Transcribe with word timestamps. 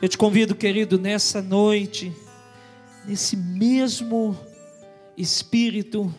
Eu 0.00 0.10
te 0.10 0.18
convido, 0.18 0.54
querido, 0.54 0.98
nessa 0.98 1.40
noite, 1.40 2.12
nesse 3.06 3.34
mesmo 3.34 4.36
espírito 5.16 6.14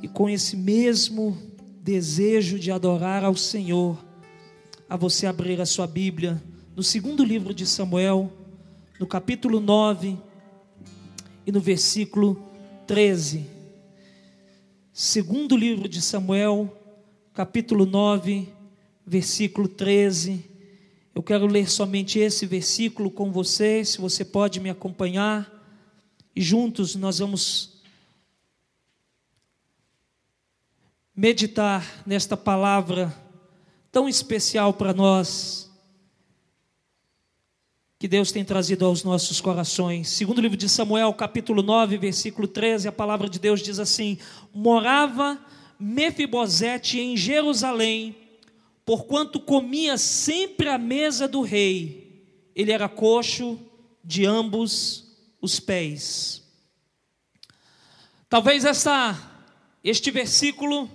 e 0.00 0.06
com 0.06 0.30
esse 0.30 0.56
mesmo 0.56 1.36
desejo 1.82 2.56
de 2.56 2.70
adorar 2.70 3.24
ao 3.24 3.34
Senhor, 3.34 3.98
a 4.88 4.96
você 4.96 5.26
abrir 5.26 5.60
a 5.60 5.66
sua 5.66 5.88
Bíblia 5.88 6.40
no 6.76 6.84
segundo 6.84 7.24
livro 7.24 7.52
de 7.52 7.66
Samuel, 7.66 8.32
no 9.00 9.08
capítulo 9.08 9.58
9 9.58 10.16
e 11.44 11.50
no 11.50 11.58
versículo 11.58 12.40
13. 12.86 13.44
Segundo 14.92 15.56
livro 15.56 15.88
de 15.88 16.00
Samuel, 16.00 16.72
capítulo 17.34 17.84
9, 17.84 18.48
versículo 19.04 19.66
13. 19.66 20.57
Eu 21.18 21.22
quero 21.24 21.48
ler 21.48 21.68
somente 21.68 22.20
esse 22.20 22.46
versículo 22.46 23.10
com 23.10 23.32
você, 23.32 23.84
se 23.84 24.00
você 24.00 24.24
pode 24.24 24.60
me 24.60 24.70
acompanhar, 24.70 25.52
e 26.32 26.40
juntos 26.40 26.94
nós 26.94 27.18
vamos 27.18 27.82
meditar 31.16 32.04
nesta 32.06 32.36
palavra 32.36 33.12
tão 33.90 34.08
especial 34.08 34.72
para 34.72 34.94
nós, 34.94 35.68
que 37.98 38.06
Deus 38.06 38.30
tem 38.30 38.44
trazido 38.44 38.86
aos 38.86 39.02
nossos 39.02 39.40
corações. 39.40 40.10
Segundo 40.10 40.40
livro 40.40 40.56
de 40.56 40.68
Samuel, 40.68 41.12
capítulo 41.14 41.64
9, 41.64 41.98
versículo 41.98 42.46
13, 42.46 42.86
a 42.86 42.92
palavra 42.92 43.28
de 43.28 43.40
Deus 43.40 43.60
diz 43.60 43.80
assim: 43.80 44.18
Morava 44.54 45.36
Mefibosete 45.80 47.00
em 47.00 47.16
Jerusalém, 47.16 48.27
porquanto 48.88 49.38
comia 49.38 49.98
sempre 49.98 50.66
à 50.66 50.78
mesa 50.78 51.28
do 51.28 51.42
rei, 51.42 52.24
ele 52.56 52.72
era 52.72 52.88
coxo 52.88 53.60
de 54.02 54.24
ambos 54.24 55.14
os 55.42 55.60
pés. 55.60 56.42
Talvez 58.30 58.64
essa, 58.64 59.14
este 59.84 60.10
versículo 60.10 60.90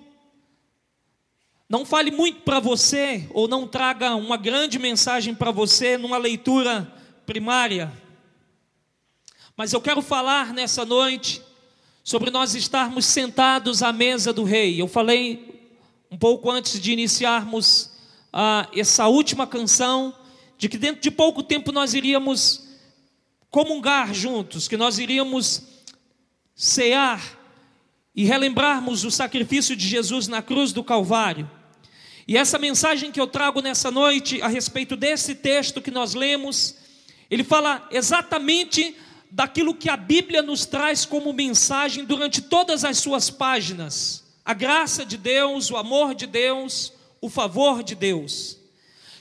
não 1.70 1.86
fale 1.86 2.10
muito 2.10 2.42
para 2.42 2.60
você, 2.60 3.30
ou 3.30 3.48
não 3.48 3.68
traga 3.68 4.16
uma 4.16 4.38
grande 4.38 4.80
mensagem 4.80 5.36
para 5.36 5.52
você 5.52 5.96
numa 5.96 6.18
leitura 6.18 6.92
primária, 7.28 7.94
mas 9.56 9.72
eu 9.72 9.80
quero 9.80 10.02
falar 10.02 10.52
nessa 10.52 10.84
noite 10.84 11.44
sobre 12.04 12.32
nós 12.32 12.56
estarmos 12.56 13.06
sentados 13.06 13.84
à 13.84 13.94
mesa 13.94 14.34
do 14.34 14.44
rei. 14.44 14.82
Eu 14.82 14.88
falei 14.88 15.78
um 16.10 16.18
pouco 16.18 16.50
antes 16.50 16.82
de 16.82 16.92
iniciarmos 16.92 17.93
ah, 18.34 18.68
essa 18.76 19.08
última 19.08 19.46
canção, 19.46 20.14
de 20.58 20.68
que 20.68 20.78
dentro 20.78 21.02
de 21.02 21.12
pouco 21.12 21.44
tempo 21.44 21.72
nós 21.72 21.94
iríamos 21.94 22.68
comungar 23.52 24.14
juntos, 24.14 24.68
que 24.68 24.76
nós 24.76 24.98
iríamos 24.98 25.62
cear 26.56 27.22
e 28.16 28.26
relembrarmos 28.26 29.04
o 29.04 29.12
sacrifício 29.12 29.76
de 29.76 29.88
Jesus 29.88 30.28
na 30.28 30.42
cruz 30.42 30.74
do 30.74 30.84
Calvário. 30.84 31.50
E 32.28 32.38
essa 32.38 32.58
mensagem 32.58 33.12
que 33.12 33.22
eu 33.22 33.28
trago 33.28 33.62
nessa 33.62 33.92
noite 33.92 34.42
a 34.42 34.48
respeito 34.48 34.96
desse 34.96 35.36
texto 35.36 35.82
que 35.82 35.92
nós 35.92 36.16
lemos, 36.16 36.76
ele 37.30 37.44
fala 37.44 37.88
exatamente 37.92 38.96
daquilo 39.30 39.76
que 39.76 39.90
a 39.90 39.98
Bíblia 39.98 40.42
nos 40.42 40.66
traz 40.66 41.06
como 41.06 41.32
mensagem 41.34 42.06
durante 42.06 42.42
todas 42.42 42.84
as 42.84 42.98
suas 42.98 43.30
páginas 43.30 44.24
a 44.46 44.54
graça 44.54 45.06
de 45.06 45.18
Deus, 45.18 45.72
o 45.72 45.78
amor 45.78 46.14
de 46.14 46.28
Deus, 46.28 46.92
o 47.24 47.30
favor 47.30 47.82
de 47.82 47.96
Deus. 47.96 48.58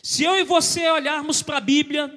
Se 0.03 0.25
eu 0.25 0.37
e 0.37 0.43
você 0.43 0.91
olharmos 0.91 1.41
para 1.41 1.59
a 1.59 1.61
Bíblia 1.61 2.13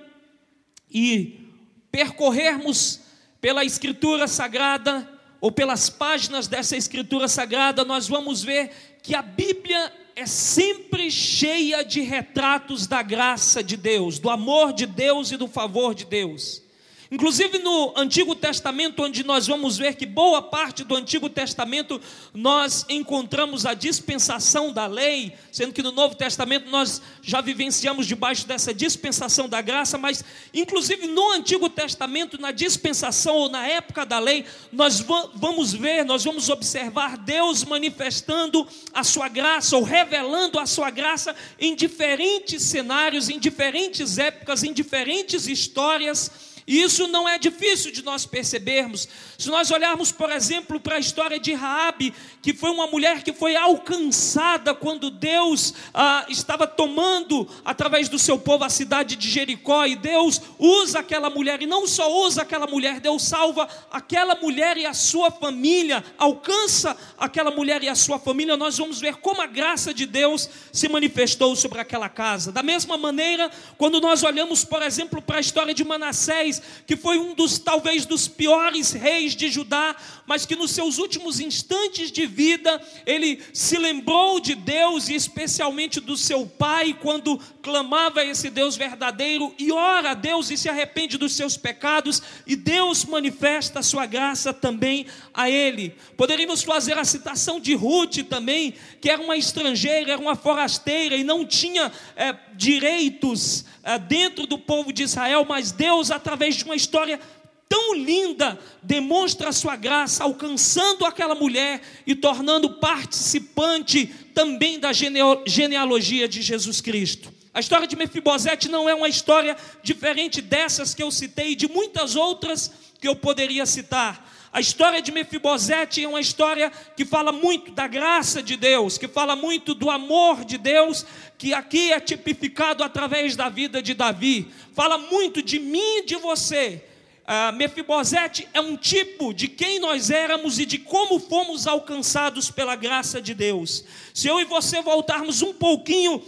e 0.90 1.48
percorrermos 1.92 3.02
pela 3.40 3.64
Escritura 3.64 4.28
Sagrada, 4.28 5.08
ou 5.40 5.52
pelas 5.52 5.88
páginas 5.88 6.48
dessa 6.48 6.76
Escritura 6.76 7.28
Sagrada, 7.28 7.86
nós 7.86 8.08
vamos 8.08 8.42
ver 8.42 8.72
que 9.04 9.14
a 9.14 9.22
Bíblia 9.22 9.94
é 10.16 10.26
sempre 10.26 11.12
cheia 11.12 11.84
de 11.84 12.02
retratos 12.02 12.88
da 12.88 13.04
graça 13.04 13.64
de 13.64 13.78
Deus, 13.78 14.18
do 14.18 14.32
amor 14.32 14.74
de 14.74 14.88
Deus 14.88 15.32
e 15.32 15.38
do 15.38 15.48
favor 15.48 15.94
de 15.94 16.06
Deus. 16.06 16.64
Inclusive 17.12 17.60
no 17.60 17.94
Antigo 17.96 18.34
Testamento, 18.34 19.04
onde 19.04 19.24
nós 19.24 19.46
vamos 19.46 19.78
ver 19.78 19.96
que 19.96 20.08
boa 20.08 20.42
parte 20.42 20.84
do 20.84 20.96
Antigo 20.96 21.30
Testamento 21.30 22.02
nós 22.34 22.84
encontramos 22.90 23.64
a 23.66 23.76
dispensação 23.76 24.74
da 24.74 24.88
lei, 24.88 25.34
sendo 25.52 25.72
que 25.72 25.84
no 25.84 25.92
Novo 25.92 26.16
Testamento 26.16 26.68
nós 26.70 27.02
já 27.22 27.42
vivenciamos 27.42 28.08
debaixo 28.08 28.48
dessa 28.48 28.74
dispensação 28.74 29.48
da 29.48 29.62
graça, 29.62 30.00
mas 30.00 30.24
inclusive 30.52 31.06
no 31.06 31.32
Antigo 31.32 31.70
Testamento, 31.70 32.42
na 32.42 32.52
dispensação 32.52 33.36
ou 33.36 33.50
na 33.50 33.68
época 33.68 34.04
da 34.04 34.18
lei, 34.18 34.44
nós 34.72 35.00
vamos 35.36 35.74
ver, 35.74 36.04
nós 36.06 36.24
vamos 36.24 36.50
observar 36.50 37.18
Deus 37.18 37.64
manifestando 37.64 38.68
a 38.92 39.04
sua 39.04 39.28
graça 39.28 39.78
ou 39.78 39.84
revelando 39.84 40.58
a 40.58 40.66
sua 40.66 40.90
graça 40.90 41.36
em 41.60 41.76
diferentes 41.76 42.64
cenários, 42.64 43.30
em 43.30 43.38
diferentes 43.38 44.18
épocas, 44.18 44.64
em 44.64 44.74
diferentes 44.74 45.48
histórias 45.48 46.45
e 46.68 46.82
isso 46.82 47.08
não 47.08 47.30
é 47.30 47.38
difícil 47.38 47.92
de 47.92 48.04
nós 48.04 48.26
percebermos. 48.26 49.08
Se 49.38 49.50
nós 49.50 49.70
olharmos, 49.70 50.12
por 50.12 50.32
exemplo, 50.32 50.80
para 50.80 50.96
a 50.96 51.00
história 51.00 51.40
de 51.40 51.54
Raabe, 51.54 52.12
que 52.42 52.54
foi 52.56 52.72
uma 52.72 52.88
mulher 52.88 53.22
que 53.22 53.32
foi 53.32 53.56
alcançada 53.56 54.74
quando 54.74 55.12
Deus 55.12 55.76
ah, 55.94 56.26
estava 56.28 56.66
tomando 56.66 57.48
através 57.64 58.10
do 58.10 58.18
seu 58.18 58.40
povo 58.40 58.64
a 58.64 58.70
cidade 58.70 59.16
de 59.16 59.30
Jericó, 59.30 59.86
e 59.86 59.96
Deus 59.96 60.42
usa 60.58 61.00
aquela 61.00 61.30
mulher, 61.30 61.62
e 61.62 61.68
não 61.68 61.86
só 61.86 62.12
usa 62.26 62.42
aquela 62.42 62.66
mulher, 62.66 63.00
Deus 63.00 63.22
salva 63.22 63.68
aquela 63.92 64.34
mulher 64.34 64.76
e 64.76 64.88
a 64.88 64.94
sua 64.94 65.30
família, 65.30 66.04
alcança 66.18 66.98
aquela 67.16 67.52
mulher 67.52 67.84
e 67.84 67.90
a 67.90 67.96
sua 67.96 68.18
família. 68.18 68.58
Nós 68.58 68.76
vamos 68.78 69.00
ver 69.00 69.18
como 69.18 69.40
a 69.40 69.48
graça 69.48 69.94
de 69.94 70.08
Deus 70.08 70.50
se 70.72 70.88
manifestou 70.90 71.56
sobre 71.56 71.80
aquela 71.80 72.10
casa. 72.10 72.52
Da 72.52 72.64
mesma 72.64 72.98
maneira, 72.98 73.52
quando 73.78 74.02
nós 74.02 74.24
olhamos, 74.24 74.66
por 74.66 74.82
exemplo, 74.82 75.22
para 75.22 75.38
a 75.38 75.42
história 75.42 75.74
de 75.74 75.84
Manassés, 75.84 76.55
que 76.86 76.96
foi 76.96 77.18
um 77.18 77.34
dos 77.34 77.60
talvez 77.60 78.06
dos 78.06 78.28
piores 78.28 78.92
reis 78.92 79.36
de 79.36 79.50
Judá, 79.50 79.96
mas 80.28 80.46
que 80.46 80.56
nos 80.56 80.72
seus 80.72 80.98
últimos 80.98 81.40
instantes 81.40 82.12
de 82.12 82.26
vida 82.26 82.82
ele 83.06 83.42
se 83.54 83.78
lembrou 83.78 84.40
de 84.40 84.56
Deus 84.56 85.10
e 85.10 85.16
especialmente 85.16 86.00
do 86.00 86.18
seu 86.18 86.46
pai 86.46 86.98
quando 87.02 87.40
clamava 87.66 88.20
a 88.20 88.24
esse 88.24 88.52
Deus 88.52 88.78
verdadeiro 88.78 89.52
e 89.58 89.72
ora 89.72 90.12
a 90.12 90.14
Deus 90.14 90.52
e 90.52 90.58
se 90.58 90.70
arrepende 90.70 91.18
dos 91.18 91.36
seus 91.36 91.58
pecados 91.58 92.22
e 92.46 92.56
Deus 92.56 93.04
manifesta 93.06 93.80
a 93.80 93.84
sua 93.84 94.06
graça 94.06 94.54
também 94.54 95.08
a 95.34 95.50
ele. 95.50 95.96
Poderíamos 96.16 96.62
fazer 96.62 96.96
a 96.96 97.04
citação 97.04 97.60
de 97.60 97.74
Ruth 97.74 98.18
também, 98.30 98.76
que 99.02 99.10
era 99.10 99.20
uma 99.20 99.36
estrangeira, 99.36 100.12
era 100.12 100.22
uma 100.22 100.36
forasteira 100.36 101.16
e 101.16 101.24
não 101.24 101.44
tinha 101.44 101.92
é, 102.16 102.36
direitos 102.54 103.66
é, 103.82 103.98
dentro 103.98 104.46
do 104.46 104.60
povo 104.60 104.94
de 104.94 105.02
Israel, 105.02 105.44
mas 105.50 105.72
Deus 105.72 106.12
através 106.12 106.56
de 106.56 106.66
uma 106.66 106.76
história 106.76 107.20
tão 107.68 107.96
linda, 107.96 108.60
demonstra 108.84 109.50
a 109.50 109.52
sua 109.52 109.76
graça, 109.76 110.24
alcançando 110.24 111.04
aquela 111.04 111.34
mulher 111.34 111.82
e 112.06 112.14
tornando 112.14 112.76
participante 112.76 114.06
também 114.36 114.80
da 114.80 114.92
genealogia 114.94 116.28
de 116.28 116.44
Jesus 116.44 116.80
Cristo. 116.80 117.35
A 117.56 117.62
história 117.62 117.88
de 117.88 117.96
Mefibosete 117.96 118.68
não 118.68 118.90
é 118.90 118.94
uma 118.94 119.08
história 119.08 119.56
diferente 119.82 120.42
dessas 120.42 120.94
que 120.94 121.02
eu 121.02 121.10
citei 121.10 121.52
e 121.52 121.56
de 121.56 121.70
muitas 121.70 122.14
outras 122.14 122.70
que 123.00 123.08
eu 123.08 123.16
poderia 123.16 123.66
citar. 123.66 124.30
A 124.52 124.60
história 124.60 125.02
de 125.02 125.10
Mefibosete 125.10 126.04
é 126.04 126.08
uma 126.08 126.20
história 126.20 126.70
que 126.98 127.06
fala 127.06 127.32
muito 127.32 127.72
da 127.72 127.88
graça 127.88 128.44
de 128.44 128.58
Deus, 128.58 128.98
que 128.98 129.08
fala 129.08 129.38
muito 129.38 129.74
do 129.74 129.90
amor 129.90 130.44
de 130.44 130.58
Deus, 130.58 131.06
que 131.38 131.54
aqui 131.54 131.94
é 131.94 132.00
tipificado 132.02 132.84
através 132.84 133.38
da 133.38 133.48
vida 133.48 133.82
de 133.82 133.94
Davi. 133.94 134.52
Fala 134.74 134.98
muito 134.98 135.42
de 135.42 135.58
mim 135.58 136.00
e 136.00 136.06
de 136.06 136.18
você. 136.18 136.84
Uh, 137.24 137.56
Mefibosete 137.56 138.50
é 138.54 138.60
um 138.60 138.76
tipo 138.76 139.34
de 139.34 139.48
quem 139.48 139.80
nós 139.80 140.12
éramos 140.12 140.60
e 140.60 140.66
de 140.66 140.78
como 140.78 141.20
fomos 141.20 141.66
alcançados 141.66 142.52
pela 142.52 142.76
graça 142.76 143.22
de 143.22 143.34
Deus. 143.34 143.86
Se 144.14 144.28
eu 144.28 144.42
e 144.42 144.46
você 144.46 144.82
voltarmos 144.82 145.42
um 145.42 145.54
pouquinho 145.54 146.22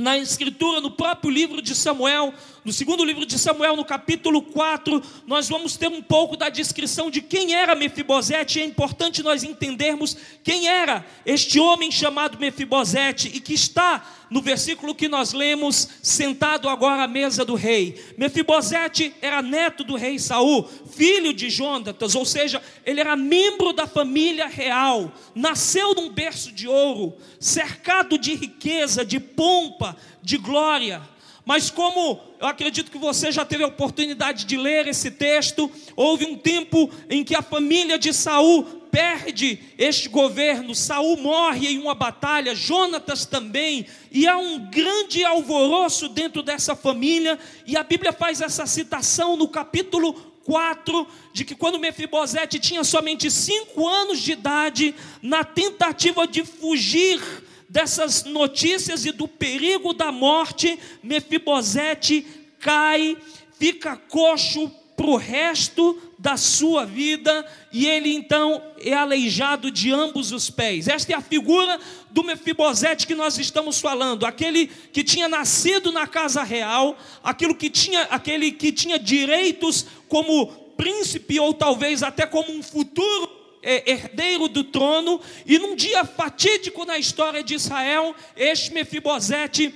na 0.00 0.18
Escritura, 0.18 0.80
no 0.80 0.90
próprio 0.90 1.30
livro 1.30 1.60
de 1.60 1.74
Samuel, 1.74 2.32
no 2.64 2.72
segundo 2.72 3.04
livro 3.04 3.24
de 3.26 3.38
Samuel, 3.38 3.76
no 3.76 3.84
capítulo 3.84 4.42
4, 4.42 5.02
nós 5.26 5.48
vamos 5.48 5.76
ter 5.76 5.88
um 5.88 6.02
pouco 6.02 6.36
da 6.36 6.48
descrição 6.48 7.10
de 7.10 7.20
quem 7.20 7.54
era 7.54 7.74
Mefibosete. 7.74 8.60
É 8.60 8.64
importante 8.64 9.22
nós 9.22 9.44
entendermos 9.44 10.16
quem 10.42 10.68
era 10.68 11.06
este 11.24 11.60
homem 11.60 11.90
chamado 11.90 12.38
Mefibosete 12.38 13.28
e 13.28 13.40
que 13.40 13.54
está 13.54 14.04
no 14.30 14.40
versículo 14.40 14.94
que 14.94 15.08
nós 15.08 15.32
lemos, 15.32 15.88
sentado 16.02 16.68
agora 16.68 17.02
à 17.02 17.08
mesa 17.08 17.44
do 17.44 17.56
rei. 17.56 18.00
Mefibosete 18.16 19.12
era 19.20 19.42
neto 19.42 19.82
do 19.82 19.96
rei 19.96 20.18
Saul, 20.18 20.68
filho 20.92 21.34
de 21.34 21.50
Jonatas, 21.50 22.14
ou 22.14 22.24
seja, 22.24 22.62
ele 22.86 23.00
era 23.00 23.16
membro 23.16 23.72
da 23.72 23.86
família 23.86 24.46
real, 24.46 25.12
nasceu 25.34 25.94
num 25.94 26.10
berço 26.10 26.52
de 26.52 26.68
ouro, 26.68 27.16
cercado 27.40 28.16
de 28.16 28.34
riqueza, 28.34 29.04
de 29.04 29.18
pompa, 29.18 29.96
de 30.22 30.38
glória. 30.38 31.02
Mas 31.44 31.68
como 31.68 32.20
eu 32.38 32.46
acredito 32.46 32.92
que 32.92 32.98
você 32.98 33.32
já 33.32 33.44
teve 33.44 33.64
a 33.64 33.66
oportunidade 33.66 34.44
de 34.44 34.56
ler 34.56 34.86
esse 34.86 35.10
texto, 35.10 35.70
houve 35.96 36.24
um 36.24 36.36
tempo 36.36 36.88
em 37.08 37.24
que 37.24 37.34
a 37.34 37.42
família 37.42 37.98
de 37.98 38.12
Saul 38.12 38.79
perde 38.90 39.58
este 39.78 40.08
governo, 40.08 40.74
Saul 40.74 41.16
morre 41.16 41.68
em 41.68 41.78
uma 41.78 41.94
batalha, 41.94 42.54
Jonatas 42.54 43.24
também, 43.24 43.86
e 44.10 44.26
há 44.26 44.36
um 44.36 44.70
grande 44.70 45.24
alvoroço 45.24 46.08
dentro 46.08 46.42
dessa 46.42 46.74
família, 46.74 47.38
e 47.66 47.76
a 47.76 47.82
Bíblia 47.82 48.12
faz 48.12 48.40
essa 48.40 48.66
citação 48.66 49.36
no 49.36 49.48
capítulo 49.48 50.12
4, 50.44 51.06
de 51.32 51.44
que 51.44 51.54
quando 51.54 51.78
Mefibosete 51.78 52.58
tinha 52.58 52.82
somente 52.82 53.30
cinco 53.30 53.86
anos 53.88 54.20
de 54.20 54.32
idade, 54.32 54.94
na 55.22 55.44
tentativa 55.44 56.26
de 56.26 56.44
fugir 56.44 57.20
dessas 57.68 58.24
notícias 58.24 59.06
e 59.06 59.12
do 59.12 59.28
perigo 59.28 59.94
da 59.94 60.10
morte, 60.10 60.78
Mefibosete 61.02 62.26
cai, 62.58 63.16
fica 63.58 63.96
coxo 63.96 64.70
para 64.96 65.06
o 65.06 65.16
resto 65.16 66.09
da 66.20 66.36
sua 66.36 66.84
vida 66.84 67.46
e 67.72 67.86
ele 67.86 68.14
então 68.14 68.62
é 68.78 68.92
aleijado 68.92 69.70
de 69.70 69.90
ambos 69.90 70.32
os 70.32 70.50
pés. 70.50 70.86
Esta 70.86 71.14
é 71.14 71.16
a 71.16 71.22
figura 71.22 71.80
do 72.10 72.22
Mefibosete 72.22 73.06
que 73.06 73.14
nós 73.14 73.38
estamos 73.38 73.80
falando, 73.80 74.26
aquele 74.26 74.66
que 74.66 75.02
tinha 75.02 75.30
nascido 75.30 75.90
na 75.90 76.06
casa 76.06 76.42
real, 76.42 76.98
aquilo 77.24 77.54
que 77.54 77.70
tinha, 77.70 78.02
aquele 78.02 78.52
que 78.52 78.70
tinha 78.70 78.98
direitos 78.98 79.86
como 80.08 80.48
príncipe 80.76 81.40
ou 81.40 81.54
talvez 81.54 82.02
até 82.02 82.26
como 82.26 82.52
um 82.52 82.62
futuro 82.62 83.30
é, 83.62 83.90
herdeiro 83.90 84.46
do 84.46 84.62
trono, 84.62 85.20
e 85.46 85.58
num 85.58 85.74
dia 85.74 86.04
fatídico 86.04 86.84
na 86.84 86.98
história 86.98 87.42
de 87.42 87.54
Israel, 87.54 88.14
este 88.36 88.74
Mefibosete 88.74 89.74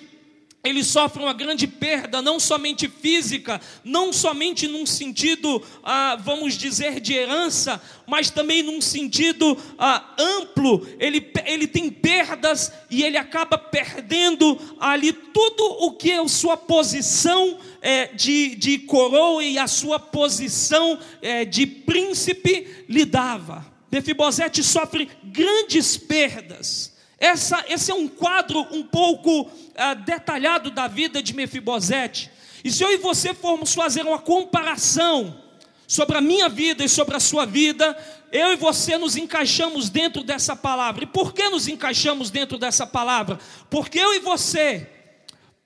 ele 0.64 0.82
sofre 0.82 1.22
uma 1.22 1.34
grande 1.34 1.66
perda, 1.66 2.22
não 2.22 2.40
somente 2.40 2.88
física, 2.88 3.60
não 3.84 4.14
somente 4.14 4.66
num 4.66 4.86
sentido, 4.86 5.62
ah, 5.82 6.16
vamos 6.18 6.54
dizer, 6.54 7.00
de 7.00 7.12
herança, 7.12 7.80
mas 8.06 8.30
também 8.30 8.62
num 8.62 8.80
sentido 8.80 9.58
ah, 9.78 10.14
amplo. 10.18 10.88
Ele, 10.98 11.30
ele 11.44 11.66
tem 11.66 11.90
perdas 11.90 12.72
e 12.88 13.02
ele 13.02 13.18
acaba 13.18 13.58
perdendo 13.58 14.58
ali 14.80 15.12
tudo 15.12 15.64
o 15.84 15.92
que 15.92 16.12
a 16.12 16.26
sua 16.26 16.56
posição 16.56 17.58
é, 17.82 18.06
de, 18.06 18.54
de 18.54 18.78
coroa 18.78 19.44
e 19.44 19.58
a 19.58 19.66
sua 19.66 20.00
posição 20.00 20.98
é, 21.20 21.44
de 21.44 21.66
príncipe 21.66 22.86
lhe 22.88 23.04
dava. 23.04 23.70
Mefibosete 23.92 24.62
sofre 24.62 25.10
grandes 25.22 25.98
perdas. 25.98 26.93
Essa, 27.18 27.64
esse 27.68 27.90
é 27.90 27.94
um 27.94 28.08
quadro 28.08 28.66
um 28.70 28.82
pouco 28.82 29.50
ah, 29.76 29.94
detalhado 29.94 30.70
da 30.70 30.88
vida 30.88 31.22
de 31.22 31.34
Mefibosete. 31.34 32.30
E 32.64 32.70
se 32.70 32.82
eu 32.82 32.92
e 32.92 32.96
você 32.96 33.34
formos 33.34 33.74
fazer 33.74 34.02
uma 34.02 34.18
comparação 34.18 35.42
sobre 35.86 36.16
a 36.16 36.20
minha 36.20 36.48
vida 36.48 36.82
e 36.84 36.88
sobre 36.88 37.16
a 37.16 37.20
sua 37.20 37.44
vida, 37.44 37.96
eu 38.32 38.52
e 38.52 38.56
você 38.56 38.98
nos 38.98 39.16
encaixamos 39.16 39.88
dentro 39.90 40.22
dessa 40.22 40.56
palavra. 40.56 41.04
E 41.04 41.06
por 41.06 41.32
que 41.32 41.48
nos 41.48 41.68
encaixamos 41.68 42.30
dentro 42.30 42.58
dessa 42.58 42.86
palavra? 42.86 43.38
Porque 43.70 43.98
eu 43.98 44.14
e 44.14 44.18
você 44.20 44.88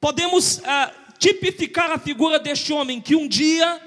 podemos 0.00 0.60
ah, 0.64 0.92
tipificar 1.18 1.90
a 1.90 1.98
figura 1.98 2.38
deste 2.38 2.72
homem 2.72 3.00
que 3.00 3.16
um 3.16 3.26
dia 3.26 3.80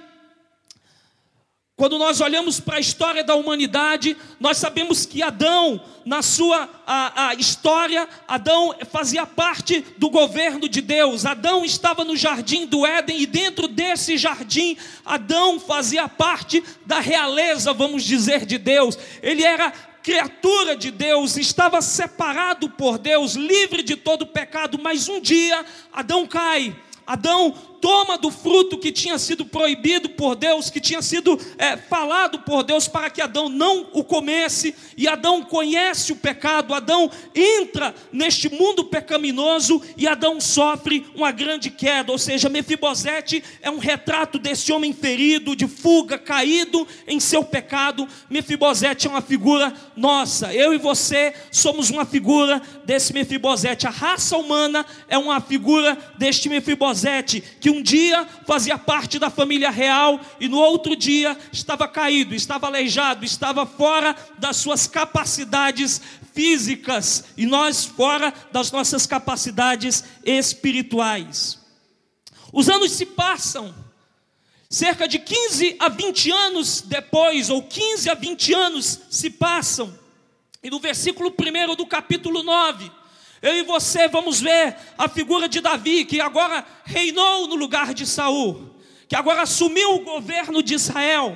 quando 1.82 1.98
nós 1.98 2.22
olhamos 2.22 2.60
para 2.60 2.78
a 2.78 2.80
história 2.80 3.24
da 3.24 3.34
humanidade, 3.34 4.16
nós 4.40 4.58
sabemos 4.58 5.04
que 5.04 5.24
Adão, 5.24 5.82
na 6.06 6.22
sua 6.22 6.70
a, 6.86 7.30
a 7.30 7.34
história, 7.34 8.08
Adão 8.28 8.76
fazia 8.92 9.26
parte 9.26 9.84
do 9.98 10.08
governo 10.08 10.70
de 10.70 10.80
Deus. 10.80 11.26
Adão 11.26 11.66
estava 11.66 12.06
no 12.06 12.16
jardim 12.16 12.68
do 12.68 12.86
Éden 12.86 13.20
e 13.20 13.26
dentro 13.26 13.68
desse 13.68 14.16
jardim, 14.16 14.78
Adão 15.04 15.60
fazia 15.60 16.08
parte 16.08 16.64
da 16.86 17.00
realeza, 17.00 17.74
vamos 17.74 18.04
dizer, 18.04 18.46
de 18.46 18.60
Deus. 18.60 18.96
Ele 19.24 19.44
era 19.44 19.72
criatura 20.04 20.76
de 20.76 20.92
Deus, 20.92 21.36
estava 21.36 21.82
separado 21.82 22.70
por 22.70 23.00
Deus, 23.00 23.34
livre 23.34 23.82
de 23.82 23.96
todo 23.96 24.28
pecado, 24.28 24.80
mas 24.80 25.10
um 25.10 25.20
dia 25.20 25.66
Adão 25.92 26.28
cai. 26.28 26.76
Adão 27.08 27.56
toma 27.82 28.18
do 28.18 28.30
fruto 28.30 28.78
que 28.78 28.92
tinha 28.92 29.18
sido 29.18 29.44
proibido 29.44 30.10
por 30.10 30.36
Deus, 30.36 30.70
que 30.70 30.80
tinha 30.80 31.02
sido 31.02 31.38
é, 31.58 31.76
falado 31.76 32.40
por 32.40 32.64
Deus 32.64 32.88
para 32.88 33.10
que 33.10 33.22
Adão 33.22 33.50
não 33.50 33.90
o 33.92 34.04
comesse, 34.04 34.76
e 34.96 35.08
Adão 35.08 35.44
conhece 35.44 36.12
o 36.12 36.16
pecado, 36.16 36.74
Adão 36.76 37.10
entra 37.34 37.94
neste 38.12 38.48
mundo 38.50 38.86
pecaminoso 38.86 39.82
e 39.98 40.08
Adão 40.08 40.40
sofre 40.40 41.06
uma 41.16 41.32
grande 41.32 41.72
queda, 41.72 42.12
ou 42.12 42.18
seja, 42.18 42.48
Mefibosete 42.50 43.44
é 43.62 43.72
um 43.72 43.80
retrato 43.80 44.38
desse 44.38 44.72
homem 44.72 44.94
ferido, 44.94 45.56
de 45.56 45.68
fuga, 45.68 46.20
caído 46.20 46.88
em 47.08 47.20
seu 47.20 47.44
pecado. 47.44 48.08
Mefibosete 48.30 49.08
é 49.08 49.10
uma 49.10 49.22
figura 49.22 49.74
nossa, 49.96 50.54
eu 50.54 50.74
e 50.74 50.78
você 50.78 51.34
somos 51.52 51.90
uma 51.90 52.06
figura 52.06 52.62
desse 52.86 53.12
Mefibosete. 53.12 53.88
A 53.88 53.90
raça 53.90 54.38
humana 54.38 54.86
é 55.08 55.18
uma 55.18 55.42
figura 55.42 55.98
deste 56.18 56.48
Mefibosete 56.48 57.42
que 57.60 57.71
um 57.72 57.82
dia 57.82 58.28
fazia 58.46 58.78
parte 58.78 59.18
da 59.18 59.30
família 59.30 59.70
real 59.70 60.20
e 60.40 60.48
no 60.48 60.58
outro 60.58 60.96
dia 60.96 61.38
estava 61.52 61.88
caído, 61.88 62.36
estava 62.36 62.68
aleijado, 62.68 63.26
estava 63.26 63.66
fora 63.66 64.16
das 64.38 64.58
suas 64.58 64.88
capacidades 64.88 66.02
físicas 66.34 67.26
e 67.38 67.46
nós 67.46 67.86
fora 67.86 68.34
das 68.52 68.72
nossas 68.72 69.06
capacidades 69.06 70.04
espirituais. 70.24 71.60
Os 72.54 72.70
anos 72.70 72.92
se 72.92 73.06
passam, 73.06 73.74
cerca 74.70 75.08
de 75.08 75.20
15 75.20 75.78
a 75.80 75.90
20 75.90 76.32
anos 76.32 76.82
depois, 76.82 77.50
ou 77.50 77.64
15 77.64 78.10
a 78.10 78.14
20 78.14 78.54
anos 78.54 79.00
se 79.10 79.30
passam, 79.30 79.98
e 80.64 80.70
no 80.70 80.80
versículo 80.80 81.30
1 81.32 81.76
do 81.76 81.86
capítulo 81.88 82.44
9, 82.44 82.92
eu 83.42 83.56
e 83.58 83.64
você 83.64 84.08
vamos 84.08 84.40
ver 84.40 84.76
a 84.98 85.10
figura 85.10 85.50
de 85.50 85.60
Davi, 85.62 86.06
que 86.06 86.22
agora 86.22 86.66
reinou 86.84 87.48
no 87.48 87.56
lugar 87.56 87.94
de 87.94 88.06
Saul, 88.06 88.76
que 89.08 89.16
agora 89.16 89.42
assumiu 89.42 89.96
o 89.96 90.00
governo 90.02 90.62
de 90.62 90.76
Israel. 90.76 91.36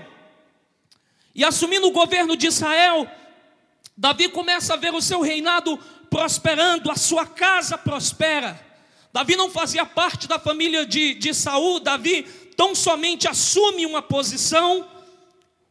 E 1.34 1.44
assumindo 1.44 1.88
o 1.88 1.92
governo 1.92 2.38
de 2.38 2.48
Israel, 2.48 3.10
Davi 3.98 4.30
começa 4.30 4.74
a 4.74 4.78
ver 4.78 4.94
o 4.94 5.02
seu 5.02 5.22
reinado 5.22 5.78
prosperando, 6.10 6.92
a 6.92 6.96
sua 6.96 7.25
casa 7.25 7.78
prospera. 7.78 8.63
Davi 9.12 9.36
não 9.36 9.50
fazia 9.50 9.86
parte 9.86 10.28
da 10.28 10.38
família 10.38 10.86
de, 10.86 11.16
de 11.16 11.34
Saul, 11.34 11.80
Davi 11.80 12.24
tão 12.56 12.75
somente 12.75 13.28
assume 13.28 13.86
uma 13.86 14.01
posição 14.01 14.88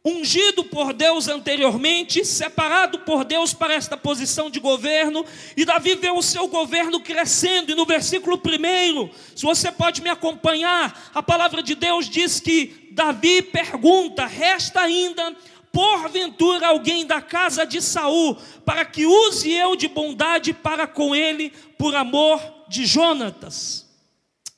ungido 0.05 0.63
por 0.63 0.93
Deus 0.93 1.27
anteriormente, 1.27 2.23
separado 2.23 2.99
por 2.99 3.25
Deus 3.25 3.55
para 3.55 3.73
esta 3.73 3.97
posição 3.97 4.51
de 4.51 4.59
governo, 4.59 5.25
e 5.57 5.65
Davi 5.65 5.95
vê 5.95 6.11
o 6.11 6.21
seu 6.21 6.47
governo 6.47 6.99
crescendo, 6.99 7.71
e 7.71 7.75
no 7.75 7.87
versículo 7.87 8.39
1, 8.39 9.09
se 9.35 9.43
você 9.43 9.71
pode 9.71 10.03
me 10.03 10.09
acompanhar, 10.09 11.09
a 11.11 11.23
palavra 11.23 11.63
de 11.63 11.73
Deus 11.73 12.07
diz 12.07 12.39
que 12.39 12.89
Davi 12.91 13.41
pergunta: 13.41 14.27
resta 14.27 14.81
ainda 14.81 15.35
porventura 15.71 16.67
alguém 16.67 17.05
da 17.05 17.19
casa 17.19 17.65
de 17.65 17.81
Saul, 17.81 18.37
para 18.63 18.85
que 18.85 19.07
use 19.07 19.51
eu 19.51 19.75
de 19.75 19.87
bondade 19.87 20.53
para 20.53 20.85
com 20.85 21.15
ele, 21.15 21.51
por 21.79 21.95
amor 21.95 22.39
de 22.69 22.85
Jonatas. 22.85 23.85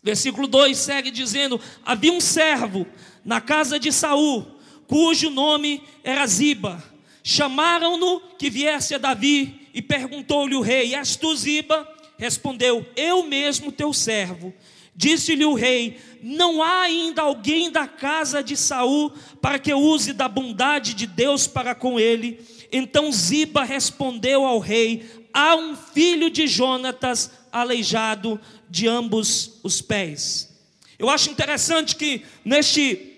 Versículo 0.04 0.46
2 0.46 0.77
segue 0.77 1.10
dizendo: 1.10 1.60
havia 1.86 2.12
um 2.12 2.20
servo 2.20 2.86
na 3.24 3.39
casa 3.39 3.80
de 3.80 3.92
Saul, 3.94 4.57
cujo 4.88 5.29
nome 5.29 5.82
era 6.03 6.25
Ziba. 6.25 6.84
Chamaram-no 7.24 8.22
que 8.38 8.50
viesse 8.50 8.96
a 8.96 8.98
Davi 8.98 9.67
e 9.74 9.82
perguntou-lhe 9.82 10.56
o 10.56 10.62
rei: 10.62 10.96
És 10.96 11.15
tu 11.15 11.36
Ziba? 11.36 11.88
Respondeu: 12.17 12.86
Eu 12.96 13.24
mesmo, 13.24 13.72
teu 13.72 13.94
servo. 13.94 14.53
Disse-lhe 14.96 15.46
o 15.46 15.53
rei: 15.53 16.00
Não 16.24 16.63
há 16.63 16.82
ainda 16.82 17.22
alguém 17.22 17.70
da 17.70 17.88
casa 17.88 18.41
de 18.41 18.58
Saul 18.58 19.12
para 19.41 19.60
que 19.60 19.74
use 19.74 20.13
da 20.13 20.27
bondade 20.27 20.94
de 20.94 21.06
Deus 21.06 21.46
para 21.46 21.75
com 21.75 22.00
ele. 22.00 22.39
Então 22.72 23.12
Ziba 23.12 23.63
respondeu 23.63 24.46
ao 24.46 24.60
rei: 24.60 25.06
Há 25.34 25.56
um 25.56 25.75
filho 25.75 26.29
de 26.29 26.48
Jonatas 26.48 27.29
aleijado 27.51 28.39
de 28.70 28.88
ambos 28.88 29.60
os 29.63 29.82
pés. 29.82 30.50
Eu 30.98 31.10
acho 31.10 31.29
interessante 31.29 31.96
que 31.96 32.24
neste 32.44 33.17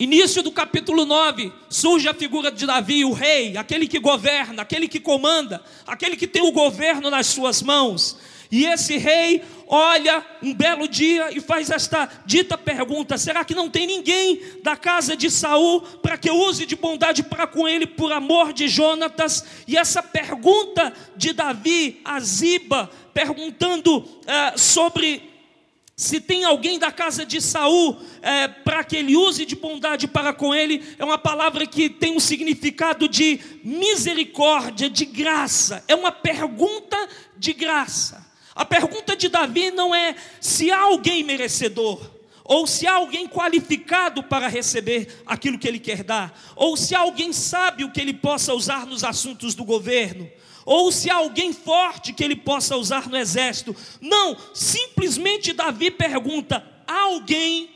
Início 0.00 0.42
do 0.42 0.50
capítulo 0.50 1.06
9, 1.06 1.52
surge 1.70 2.08
a 2.08 2.14
figura 2.14 2.50
de 2.50 2.66
Davi, 2.66 3.04
o 3.04 3.12
rei, 3.12 3.56
aquele 3.56 3.86
que 3.86 4.00
governa, 4.00 4.62
aquele 4.62 4.88
que 4.88 4.98
comanda, 4.98 5.62
aquele 5.86 6.16
que 6.16 6.26
tem 6.26 6.42
o 6.42 6.50
governo 6.50 7.10
nas 7.10 7.28
suas 7.28 7.62
mãos. 7.62 8.18
E 8.50 8.66
esse 8.66 8.96
rei 8.96 9.40
olha 9.68 10.26
um 10.42 10.52
belo 10.52 10.88
dia 10.88 11.30
e 11.30 11.40
faz 11.40 11.70
esta 11.70 12.10
dita 12.26 12.58
pergunta: 12.58 13.16
será 13.16 13.44
que 13.44 13.54
não 13.54 13.70
tem 13.70 13.86
ninguém 13.86 14.40
da 14.64 14.76
casa 14.76 15.16
de 15.16 15.30
Saul 15.30 15.82
para 16.02 16.18
que 16.18 16.28
use 16.28 16.66
de 16.66 16.74
bondade 16.74 17.22
para 17.22 17.46
com 17.46 17.68
ele 17.68 17.86
por 17.86 18.10
amor 18.10 18.52
de 18.52 18.66
Jonatas? 18.66 19.44
E 19.64 19.76
essa 19.76 20.02
pergunta 20.02 20.92
de 21.16 21.32
Davi 21.32 22.00
a 22.04 22.18
Ziba, 22.18 22.90
perguntando 23.12 23.98
uh, 23.98 24.58
sobre 24.58 25.33
Se 25.96 26.20
tem 26.20 26.44
alguém 26.44 26.76
da 26.76 26.90
casa 26.90 27.24
de 27.24 27.40
Saul 27.40 27.96
é, 28.20 28.48
para 28.48 28.82
que 28.82 28.96
ele 28.96 29.16
use 29.16 29.46
de 29.46 29.54
bondade 29.54 30.08
para 30.08 30.32
com 30.32 30.52
ele, 30.52 30.82
é 30.98 31.04
uma 31.04 31.18
palavra 31.18 31.66
que 31.66 31.88
tem 31.88 32.16
um 32.16 32.20
significado 32.20 33.08
de 33.08 33.38
misericórdia, 33.62 34.90
de 34.90 35.04
graça. 35.04 35.84
É 35.86 35.94
uma 35.94 36.10
pergunta 36.10 36.96
de 37.36 37.52
graça. 37.52 38.26
A 38.56 38.64
pergunta 38.64 39.16
de 39.16 39.28
Davi 39.28 39.70
não 39.70 39.94
é 39.94 40.16
se 40.40 40.70
há 40.70 40.80
alguém 40.80 41.22
merecedor, 41.22 42.00
ou 42.44 42.66
se 42.66 42.88
há 42.88 42.94
alguém 42.94 43.28
qualificado 43.28 44.22
para 44.22 44.48
receber 44.48 45.22
aquilo 45.24 45.58
que 45.58 45.66
ele 45.66 45.78
quer 45.78 46.02
dar, 46.02 46.36
ou 46.56 46.76
se 46.76 46.94
há 46.94 47.00
alguém 47.00 47.32
sábio 47.32 47.90
que 47.90 48.00
ele 48.00 48.12
possa 48.12 48.52
usar 48.52 48.84
nos 48.84 49.04
assuntos 49.04 49.54
do 49.54 49.64
governo, 49.64 50.28
ou 50.64 50.90
se 50.90 51.10
há 51.10 51.16
alguém 51.16 51.52
forte 51.52 52.12
que 52.12 52.24
ele 52.24 52.36
possa 52.36 52.76
usar 52.76 53.08
no 53.08 53.16
exército. 53.16 53.76
Não, 54.00 54.36
simplesmente 54.52 55.52
Davi 55.52 55.90
pergunta: 55.90 56.64
há 56.86 57.02
alguém 57.02 57.70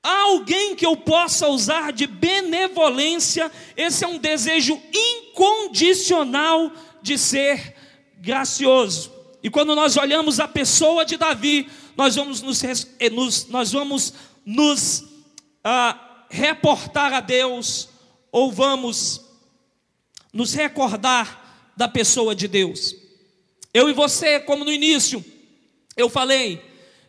Há 0.00 0.22
alguém 0.22 0.76
que 0.76 0.86
eu 0.86 0.96
possa 0.96 1.48
usar 1.48 1.92
de 1.92 2.06
benevolência? 2.06 3.50
Esse 3.76 4.04
é 4.04 4.08
um 4.08 4.16
desejo 4.16 4.80
incondicional 4.94 6.72
de 7.02 7.18
ser 7.18 7.74
gracioso. 8.16 9.12
E 9.42 9.50
quando 9.50 9.74
nós 9.74 9.96
olhamos 9.96 10.40
a 10.40 10.48
pessoa 10.48 11.04
de 11.04 11.16
Davi, 11.16 11.68
nós 11.96 12.14
vamos 12.14 12.40
nos, 12.40 12.62
eh, 12.64 13.10
nós 13.48 13.72
vamos 13.72 14.14
nos 14.46 15.04
ah, 15.64 16.24
reportar 16.30 17.12
a 17.12 17.20
Deus, 17.20 17.88
ou 18.30 18.52
vamos 18.52 19.20
nos 20.32 20.54
recordar 20.54 21.47
da 21.78 21.86
pessoa 21.86 22.34
de 22.34 22.48
Deus. 22.48 22.96
Eu 23.72 23.88
e 23.88 23.92
você, 23.92 24.40
como 24.40 24.64
no 24.64 24.72
início, 24.72 25.24
eu 25.96 26.08
falei, 26.08 26.60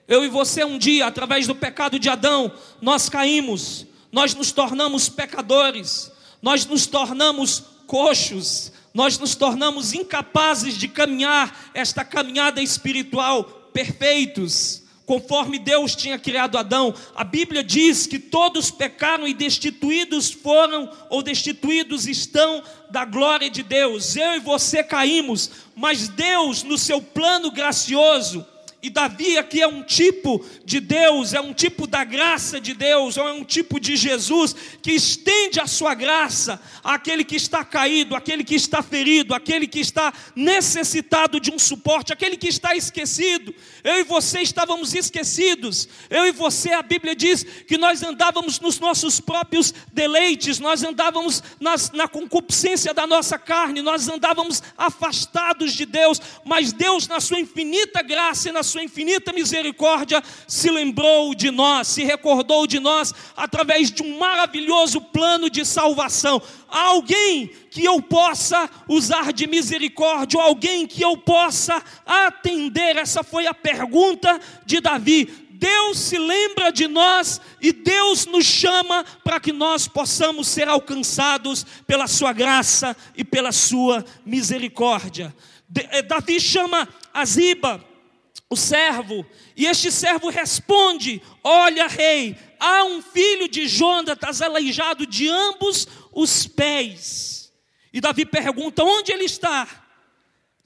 eu 0.07 0.23
e 0.23 0.27
você 0.27 0.63
um 0.63 0.77
dia, 0.77 1.07
através 1.07 1.47
do 1.47 1.55
pecado 1.55 1.97
de 1.97 2.07
Adão, 2.07 2.51
nós 2.79 3.09
caímos, 3.09 3.87
nós 4.11 4.35
nos 4.35 4.51
tornamos 4.51 5.09
pecadores, 5.09 6.11
nós 6.39 6.67
nos 6.67 6.85
tornamos 6.85 7.63
coxos, 7.87 8.71
nós 8.93 9.17
nos 9.17 9.33
tornamos 9.33 9.93
incapazes 9.93 10.75
de 10.75 10.87
caminhar 10.87 11.71
esta 11.73 12.05
caminhada 12.05 12.61
espiritual 12.61 13.43
perfeitos 13.73 14.83
conforme 15.09 15.57
Deus 15.57 15.95
tinha 15.95 16.19
criado 16.19 16.55
Adão. 16.55 16.93
A 17.15 17.23
Bíblia 17.23 17.63
diz 17.63 18.05
que 18.05 18.19
todos 18.19 18.69
pecaram 18.69 19.27
e 19.27 19.33
destituídos 19.33 20.29
foram, 20.29 20.87
ou 21.09 21.23
destituídos 21.23 22.05
estão 22.05 22.61
da 22.89 23.05
glória 23.05 23.49
de 23.49 23.63
Deus. 23.63 24.15
Eu 24.15 24.35
e 24.35 24.39
você 24.39 24.83
caímos, 24.83 25.51
mas 25.75 26.07
Deus, 26.07 26.63
no 26.63 26.77
seu 26.77 27.01
plano 27.01 27.51
gracioso, 27.51 28.45
e 28.81 28.89
Davi 28.89 29.37
aqui 29.37 29.61
é 29.61 29.67
um 29.67 29.83
tipo 29.83 30.43
de 30.63 30.79
Deus, 30.79 31.33
é 31.33 31.41
um 31.41 31.53
tipo 31.53 31.85
da 31.85 32.05
graça 32.05 32.61
de 32.61 32.73
Deus, 32.73 33.17
ou 33.17 33.27
é 33.27 33.33
um 33.33 33.43
tipo 33.43 33.77
de 33.77 33.97
Jesus 33.97 34.55
que 34.81 34.93
estende 34.93 35.59
a 35.59 35.67
sua 35.67 35.93
graça 35.93 36.61
àquele 36.81 37.25
que 37.25 37.35
está 37.35 37.61
caído, 37.65 38.15
àquele 38.15 38.41
que 38.41 38.55
está 38.55 38.81
ferido, 38.81 39.35
àquele 39.35 39.67
que 39.67 39.81
está 39.81 40.13
necessitado 40.33 41.41
de 41.41 41.51
um 41.51 41.59
suporte, 41.59 42.13
àquele 42.13 42.37
que 42.37 42.47
está 42.47 42.73
esquecido. 42.73 43.53
Eu 43.83 43.99
e 43.99 44.03
você 44.03 44.39
estávamos 44.39 44.93
esquecidos. 44.95 45.89
Eu 46.09 46.25
e 46.25 46.31
você, 46.31 46.71
a 46.71 46.81
Bíblia 46.81 47.13
diz 47.13 47.43
que 47.43 47.77
nós 47.77 48.01
andávamos 48.01 48.61
nos 48.61 48.79
nossos 48.79 49.19
próprios 49.19 49.73
deleites, 49.91 50.57
nós 50.57 50.83
andávamos 50.83 51.43
nas, 51.59 51.91
na 51.91 52.07
concupiscência 52.07 52.93
da 52.93 53.05
nossa 53.05 53.37
carne, 53.37 53.81
nós 53.81 54.07
andávamos 54.07 54.63
afastados 54.77 55.73
de 55.73 55.85
Deus, 55.85 56.21
mas 56.45 56.71
Deus, 56.71 57.09
na 57.09 57.19
sua 57.19 57.41
infinita 57.41 58.01
graça 58.01 58.47
e 58.47 58.53
na 58.53 58.68
sua 58.69 58.83
infinita 58.83 59.33
misericórdia, 59.33 60.23
se 60.47 60.69
lembrou 60.69 61.33
de 61.33 61.51
nós, 61.51 61.87
se 61.87 62.03
recordou 62.03 62.65
de 62.67 62.79
nós 62.79 63.13
através 63.35 63.91
de 63.91 64.03
um 64.03 64.17
maravilhoso 64.17 65.01
plano 65.01 65.49
de 65.49 65.65
salvação. 65.65 66.41
Há 66.69 66.83
alguém 66.83 67.47
que 67.69 67.83
eu 67.83 68.01
possa 68.01 68.69
usar 68.87 69.33
de 69.33 69.47
misericórdia, 69.47 70.41
alguém 70.41 70.87
que 70.87 71.03
eu 71.03 71.17
possa 71.17 71.83
atender. 72.05 72.95
Essa 72.95 73.23
foi 73.23 73.47
a 73.47 73.53
pergunta 73.53 74.39
de 74.65 74.79
Davi. 74.79 75.47
Deus 75.51 75.99
se 75.99 76.17
lembra 76.17 76.71
de 76.71 76.87
nós 76.87 77.41
e 77.61 77.73
Deus 77.73 78.25
nos 78.25 78.45
chama 78.45 79.03
para 79.25 79.41
que 79.41 79.51
nós 79.51 79.89
possamos 79.89 80.47
ser 80.47 80.69
alcançados 80.69 81.65
pela 81.85 82.07
Sua 82.07 82.31
graça 82.31 82.95
e 83.15 83.25
pela 83.25 83.51
Sua 83.51 84.05
misericórdia. 84.25 85.35
Eh, 85.91 86.01
Davi 86.01 86.39
chama 86.39 86.87
Aziba 87.13 87.88
o 88.49 88.55
servo, 88.55 89.25
e 89.55 89.67
este 89.67 89.91
servo 89.91 90.29
responde: 90.29 91.21
Olha, 91.43 91.87
rei, 91.87 92.35
há 92.59 92.83
um 92.83 93.01
filho 93.01 93.47
de 93.47 93.67
Jonatas 93.67 94.41
aleijado 94.41 95.05
de 95.05 95.29
ambos 95.29 95.87
os 96.11 96.47
pés. 96.47 97.53
E 97.93 98.01
Davi 98.01 98.25
pergunta: 98.25 98.83
Onde 98.83 99.11
ele 99.11 99.25
está? 99.25 99.67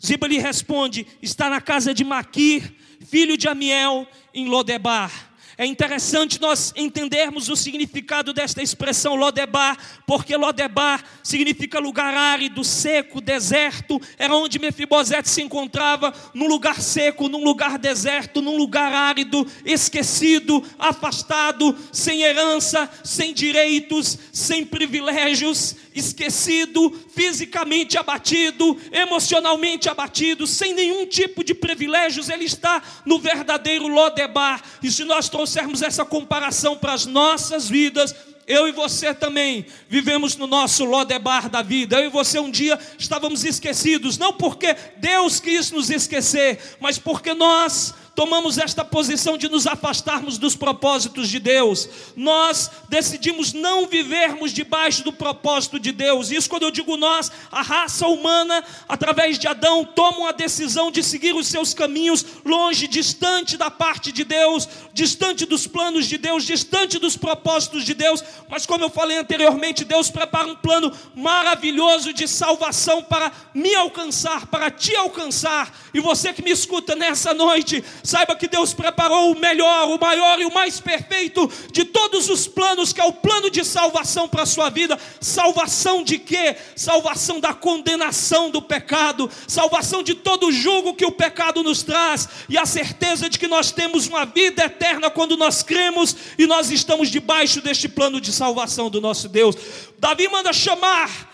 Ziba 0.03 0.27
lhe 0.27 0.37
responde: 0.37 1.05
Está 1.21 1.49
na 1.49 1.59
casa 1.59 1.93
de 1.93 2.05
Maquir, 2.05 2.73
filho 3.05 3.37
de 3.37 3.49
Amiel, 3.49 4.07
em 4.33 4.47
Lodebar. 4.47 5.32
É 5.63 5.65
interessante 5.65 6.41
nós 6.41 6.73
entendermos 6.75 7.47
o 7.47 7.55
significado 7.55 8.33
desta 8.33 8.61
expressão 8.61 9.15
Lodebar, 9.15 9.77
porque 10.05 10.35
Lodebar 10.35 11.01
significa 11.23 11.79
lugar 11.79 12.13
árido, 12.13 12.65
seco, 12.65 13.21
deserto. 13.21 13.97
Era 14.17 14.35
onde 14.35 14.59
Mefibosete 14.59 15.29
se 15.29 15.41
encontrava, 15.41 16.13
num 16.33 16.49
lugar 16.49 16.81
seco, 16.81 17.29
num 17.29 17.45
lugar 17.45 17.77
deserto, 17.77 18.41
num 18.41 18.57
lugar 18.57 18.91
árido, 18.91 19.47
esquecido, 19.63 20.61
afastado, 20.77 21.73
sem 21.93 22.23
herança, 22.23 22.89
sem 23.01 23.33
direitos, 23.33 24.19
sem 24.33 24.65
privilégios, 24.65 25.77
esquecido, 25.95 26.91
fisicamente 27.13 27.97
abatido, 27.97 28.77
emocionalmente 28.91 29.89
abatido, 29.89 30.47
sem 30.47 30.73
nenhum 30.73 31.05
tipo 31.05 31.43
de 31.43 31.53
privilégios. 31.53 32.29
Ele 32.29 32.45
está 32.45 32.81
no 33.05 33.19
verdadeiro 33.19 33.87
Lodebar. 33.87 34.61
E 34.81 34.91
se 34.91 35.03
nós 35.03 35.29
trouxermos 35.29 35.81
essa 35.81 36.03
comparação 36.03 36.77
para 36.77 36.93
as 36.93 37.05
nossas 37.05 37.69
vidas, 37.69 38.15
eu 38.45 38.67
e 38.67 38.71
você 38.71 39.13
também 39.13 39.65
vivemos 39.87 40.35
no 40.35 40.47
nosso 40.47 40.83
Lodebar 40.83 41.49
da 41.49 41.61
vida. 41.61 41.99
Eu 41.99 42.07
e 42.07 42.09
você 42.09 42.39
um 42.39 42.51
dia 42.51 42.77
estávamos 42.97 43.43
esquecidos, 43.43 44.17
não 44.17 44.33
porque 44.33 44.75
Deus 44.97 45.39
quis 45.39 45.71
nos 45.71 45.89
esquecer, 45.89 46.59
mas 46.79 46.97
porque 46.97 47.33
nós 47.33 47.93
tomamos 48.15 48.57
esta 48.57 48.85
posição 48.85 49.37
de 49.37 49.49
nos 49.49 49.65
afastarmos 49.65 50.37
dos 50.37 50.55
propósitos 50.55 51.29
de 51.29 51.39
Deus. 51.39 51.89
Nós 52.15 52.69
decidimos 52.87 53.53
não 53.53 53.87
vivermos 53.87 54.51
debaixo 54.51 55.03
do 55.03 55.11
propósito 55.11 55.79
de 55.79 55.91
Deus. 55.91 56.29
Isso 56.29 56.49
quando 56.49 56.63
eu 56.63 56.71
digo 56.71 56.95
nós, 56.95 57.31
a 57.51 57.61
raça 57.61 58.07
humana, 58.07 58.63
através 58.87 59.39
de 59.39 59.47
Adão, 59.47 59.83
toma 59.83 60.29
a 60.29 60.31
decisão 60.31 60.91
de 60.91 61.03
seguir 61.03 61.33
os 61.35 61.47
seus 61.47 61.73
caminhos 61.73 62.23
longe, 62.45 62.87
distante 62.87 63.57
da 63.57 63.71
parte 63.71 64.11
de 64.11 64.23
Deus, 64.23 64.67
distante 64.93 65.45
dos 65.45 65.65
planos 65.65 66.05
de 66.05 66.17
Deus, 66.17 66.43
distante 66.43 66.99
dos 66.99 67.17
propósitos 67.17 67.83
de 67.83 67.95
Deus. 67.95 68.23
Mas 68.47 68.65
como 68.65 68.83
eu 68.83 68.89
falei 68.89 69.17
anteriormente, 69.17 69.83
Deus 69.83 70.11
prepara 70.11 70.47
um 70.47 70.55
plano 70.55 70.91
maravilhoso 71.15 72.13
de 72.13 72.27
salvação 72.27 73.01
para 73.01 73.31
me 73.53 73.73
alcançar, 73.73 74.45
para 74.47 74.69
te 74.69 74.95
alcançar. 74.95 75.75
E 75.93 75.99
você 75.99 76.31
que 76.31 76.43
me 76.43 76.51
escuta 76.51 76.95
nessa 76.95 77.33
noite, 77.33 77.83
Saiba 78.03 78.35
que 78.35 78.49
Deus 78.49 78.73
preparou 78.73 79.31
o 79.31 79.39
melhor, 79.39 79.87
o 79.87 79.97
maior 79.97 80.37
e 80.37 80.45
o 80.45 80.53
mais 80.53 80.81
perfeito 80.81 81.49
de 81.71 81.85
todos 81.85 82.29
os 82.29 82.45
planos, 82.45 82.91
que 82.91 82.99
é 82.99 83.05
o 83.05 83.13
plano 83.13 83.49
de 83.49 83.63
salvação 83.63 84.27
para 84.27 84.43
a 84.43 84.45
sua 84.45 84.69
vida. 84.69 84.99
Salvação 85.21 86.03
de 86.03 86.19
quê? 86.19 86.57
Salvação 86.75 87.39
da 87.39 87.53
condenação 87.53 88.49
do 88.49 88.61
pecado, 88.61 89.31
salvação 89.47 90.03
de 90.03 90.15
todo 90.15 90.47
o 90.47 90.51
jugo 90.51 90.93
que 90.93 91.05
o 91.05 91.13
pecado 91.13 91.63
nos 91.63 91.81
traz 91.81 92.27
e 92.49 92.57
a 92.57 92.65
certeza 92.65 93.29
de 93.29 93.39
que 93.39 93.47
nós 93.47 93.71
temos 93.71 94.05
uma 94.05 94.25
vida 94.25 94.65
eterna 94.65 95.09
quando 95.09 95.37
nós 95.37 95.63
cremos 95.63 96.13
e 96.37 96.45
nós 96.45 96.71
estamos 96.71 97.09
debaixo 97.09 97.61
deste 97.61 97.87
plano 97.87 98.19
de 98.19 98.33
salvação 98.33 98.89
do 98.89 98.99
nosso 98.99 99.29
Deus. 99.29 99.55
Davi 99.97 100.27
manda 100.27 100.51
chamar 100.51 101.32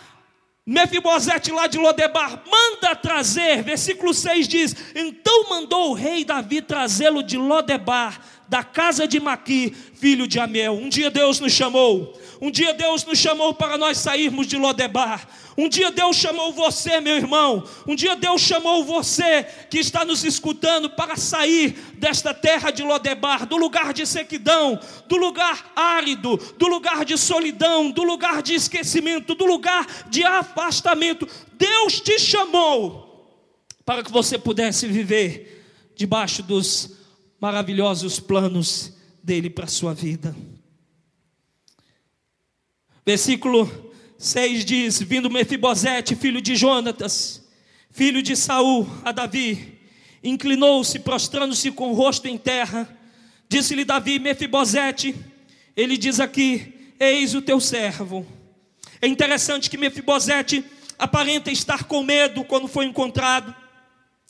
Mefibosete 0.69 1.51
lá 1.51 1.65
de 1.65 1.79
Lodebar, 1.79 2.43
manda 2.45 2.95
trazer, 2.95 3.63
versículo 3.63 4.13
6 4.13 4.47
diz: 4.47 4.75
Então 4.93 5.49
mandou 5.49 5.89
o 5.89 5.93
rei 5.95 6.23
Davi 6.23 6.61
trazê-lo 6.61 7.23
de 7.23 7.37
Lodebar, 7.37 8.21
da 8.47 8.63
casa 8.63 9.07
de 9.07 9.19
Maqui, 9.19 9.75
filho 9.95 10.27
de 10.27 10.39
Amiel. 10.39 10.73
Um 10.73 10.87
dia 10.87 11.09
Deus 11.09 11.39
nos 11.39 11.53
chamou, 11.53 12.15
um 12.41 12.49
dia 12.49 12.73
Deus 12.73 13.03
nos 13.03 13.19
chamou 13.19 13.53
para 13.53 13.77
nós 13.77 13.97
sairmos 13.97 14.47
de 14.47 14.55
Lodebar. 14.55 15.27
Um 15.57 15.67
dia 15.67 15.91
Deus 15.91 16.15
chamou 16.15 16.53
você, 16.53 17.01
meu 17.01 17.17
irmão. 17.17 17.65
Um 17.85 17.95
dia 17.95 18.15
Deus 18.15 18.41
chamou 18.41 18.85
você 18.85 19.43
que 19.69 19.77
está 19.77 20.05
nos 20.05 20.23
escutando 20.23 20.89
para 20.89 21.17
sair 21.17 21.71
desta 21.97 22.33
terra 22.33 22.71
de 22.71 22.81
Lodebar, 22.81 23.45
do 23.45 23.57
lugar 23.57 23.93
de 23.93 24.05
sequidão, 24.05 24.79
do 25.09 25.17
lugar 25.17 25.73
árido, 25.75 26.37
do 26.57 26.67
lugar 26.67 27.03
de 27.03 27.17
solidão, 27.17 27.91
do 27.91 28.03
lugar 28.03 28.41
de 28.41 28.53
esquecimento, 28.53 29.35
do 29.35 29.45
lugar 29.45 29.85
de 30.09 30.23
afastamento. 30.23 31.27
Deus 31.57 31.99
te 31.99 32.17
chamou 32.17 33.09
para 33.85 34.01
que 34.01 34.11
você 34.11 34.37
pudesse 34.37 34.87
viver 34.87 35.65
debaixo 35.93 36.41
dos 36.41 36.91
maravilhosos 37.41 38.17
planos 38.17 38.93
dele 39.21 39.49
para 39.49 39.65
a 39.65 39.67
sua 39.67 39.93
vida. 39.93 40.33
Versículo 43.09 43.91
6 44.19 44.63
diz: 44.63 45.01
Vindo 45.01 45.31
Mefibosete, 45.31 46.15
filho 46.15 46.39
de 46.39 46.55
Jonatas, 46.55 47.41
filho 47.89 48.21
de 48.21 48.35
Saul, 48.35 48.87
a 49.03 49.11
Davi, 49.11 49.79
inclinou-se, 50.23 50.99
prostrando-se 50.99 51.71
com 51.71 51.89
o 51.89 51.95
rosto 51.95 52.27
em 52.27 52.37
terra. 52.37 52.87
Disse-lhe 53.49 53.83
Davi, 53.83 54.19
Mefibosete, 54.19 55.15
ele 55.75 55.97
diz 55.97 56.19
aqui: 56.19 56.91
Eis 56.99 57.33
o 57.33 57.41
teu 57.41 57.59
servo. 57.59 58.27
É 59.01 59.07
interessante 59.07 59.71
que 59.71 59.77
Mefibosete 59.77 60.63
aparenta 60.99 61.49
estar 61.49 61.85
com 61.85 62.03
medo 62.03 62.43
quando 62.43 62.67
foi 62.67 62.85
encontrado. 62.85 63.55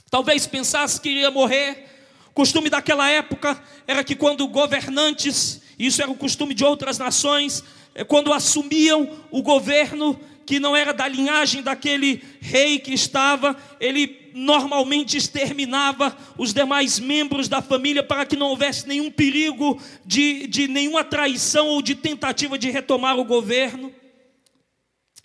Talvez 0.09 0.47
pensasse 0.47 1.01
que 1.01 1.09
iria 1.09 1.29
morrer. 1.29 1.85
O 2.27 2.31
costume 2.31 2.69
daquela 2.69 3.09
época 3.09 3.61
era 3.85 4.05
que 4.05 4.15
quando 4.15 4.47
governantes, 4.47 5.61
isso 5.77 6.01
era 6.01 6.09
o 6.09 6.15
costume 6.15 6.53
de 6.53 6.63
outras 6.63 6.97
nações, 6.97 7.61
quando 8.07 8.33
assumiam 8.33 9.09
o 9.31 9.41
governo 9.41 10.19
que 10.45 10.59
não 10.59 10.75
era 10.75 10.91
da 10.91 11.07
linhagem 11.07 11.61
daquele 11.61 12.23
rei 12.41 12.79
que 12.79 12.91
estava, 12.91 13.55
ele 13.79 14.31
normalmente 14.33 15.15
exterminava 15.15 16.17
os 16.37 16.53
demais 16.53 16.99
membros 16.99 17.47
da 17.47 17.61
família 17.61 18.01
para 18.01 18.25
que 18.25 18.35
não 18.35 18.47
houvesse 18.47 18.87
nenhum 18.87 19.11
perigo 19.11 19.79
de, 20.05 20.47
de 20.47 20.67
nenhuma 20.67 21.03
traição 21.03 21.67
ou 21.67 21.81
de 21.81 21.93
tentativa 21.93 22.57
de 22.57 22.71
retomar 22.71 23.19
o 23.19 23.25
governo. 23.25 23.93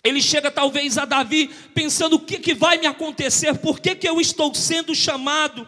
Ele 0.03 0.21
chega 0.21 0.51
talvez 0.51 0.97
a 0.99 1.05
Davi 1.05 1.49
pensando: 1.73 2.17
o 2.17 2.19
que, 2.19 2.37
que 2.37 2.53
vai 2.53 2.77
me 2.77 2.85
acontecer? 2.85 3.57
Por 3.57 3.79
que, 3.79 3.95
que 3.95 4.07
eu 4.07 4.21
estou 4.21 4.53
sendo 4.53 4.93
chamado? 4.93 5.67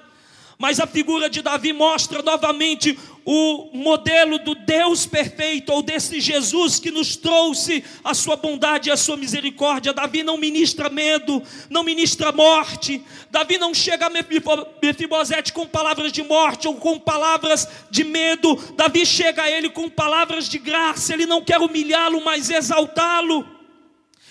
Mas 0.60 0.80
a 0.80 0.86
figura 0.86 1.30
de 1.30 1.42
Davi 1.42 1.74
mostra 1.74 2.22
novamente 2.22 2.98
o 3.30 3.68
modelo 3.74 4.40
do 4.40 4.56
Deus 4.56 5.06
perfeito, 5.06 5.74
ou 5.74 5.82
desse 5.82 6.22
Jesus 6.22 6.80
que 6.80 6.90
nos 6.90 7.18
trouxe 7.18 7.84
a 8.02 8.14
sua 8.14 8.38
bondade 8.38 8.88
e 8.88 8.92
a 8.92 8.96
sua 8.96 9.18
misericórdia. 9.18 9.92
Davi 9.92 10.24
não 10.24 10.38
ministra 10.38 10.90
medo, 10.90 11.44
não 11.70 11.84
ministra 11.84 12.32
morte. 12.32 13.04
Davi 13.30 13.58
não 13.58 13.74
chega 13.74 14.06
a 14.06 14.10
Mefibosete 14.10 15.52
com 15.52 15.68
palavras 15.68 16.14
de 16.14 16.24
morte 16.24 16.70
ou 16.70 16.76
com 16.76 16.98
palavras 16.98 17.68
de 17.92 18.06
medo. 18.06 18.56
Davi 18.78 19.06
chega 19.06 19.44
a 19.44 19.52
ele 19.52 19.70
com 19.72 19.90
palavras 19.90 20.48
de 20.48 20.58
graça. 20.58 21.14
Ele 21.14 21.26
não 21.26 21.44
quer 21.44 21.60
humilhá-lo, 21.60 22.24
mas 22.24 22.50
exaltá-lo. 22.50 23.57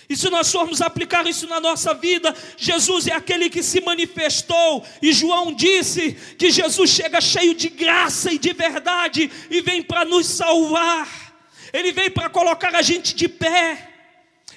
E 0.09 0.17
se 0.17 0.31
nós 0.31 0.51
formos 0.53 0.81
aplicar 0.81 1.27
isso 1.27 1.47
na 1.49 1.61
nossa 1.61 1.93
vida, 1.93 2.35
Jesus 2.57 3.07
é 3.07 3.13
aquele 3.13 3.51
que 3.51 3.63
se 3.63 3.81
manifestou, 3.81 4.85
e 5.03 5.13
João 5.13 5.53
disse 5.53 6.13
que 6.39 6.51
Jesus 6.51 6.91
chega 6.91 7.21
cheio 7.21 7.55
de 7.55 7.69
graça 7.69 8.33
e 8.33 8.39
de 8.39 8.53
verdade 8.53 9.31
e 9.51 9.61
vem 9.61 9.83
para 9.83 10.05
nos 10.05 10.27
salvar, 10.27 11.35
ele 11.73 11.93
veio 11.93 12.13
para 12.13 12.29
colocar 12.29 12.75
a 12.75 12.83
gente 12.83 13.15
de 13.15 13.29
pé, 13.29 13.91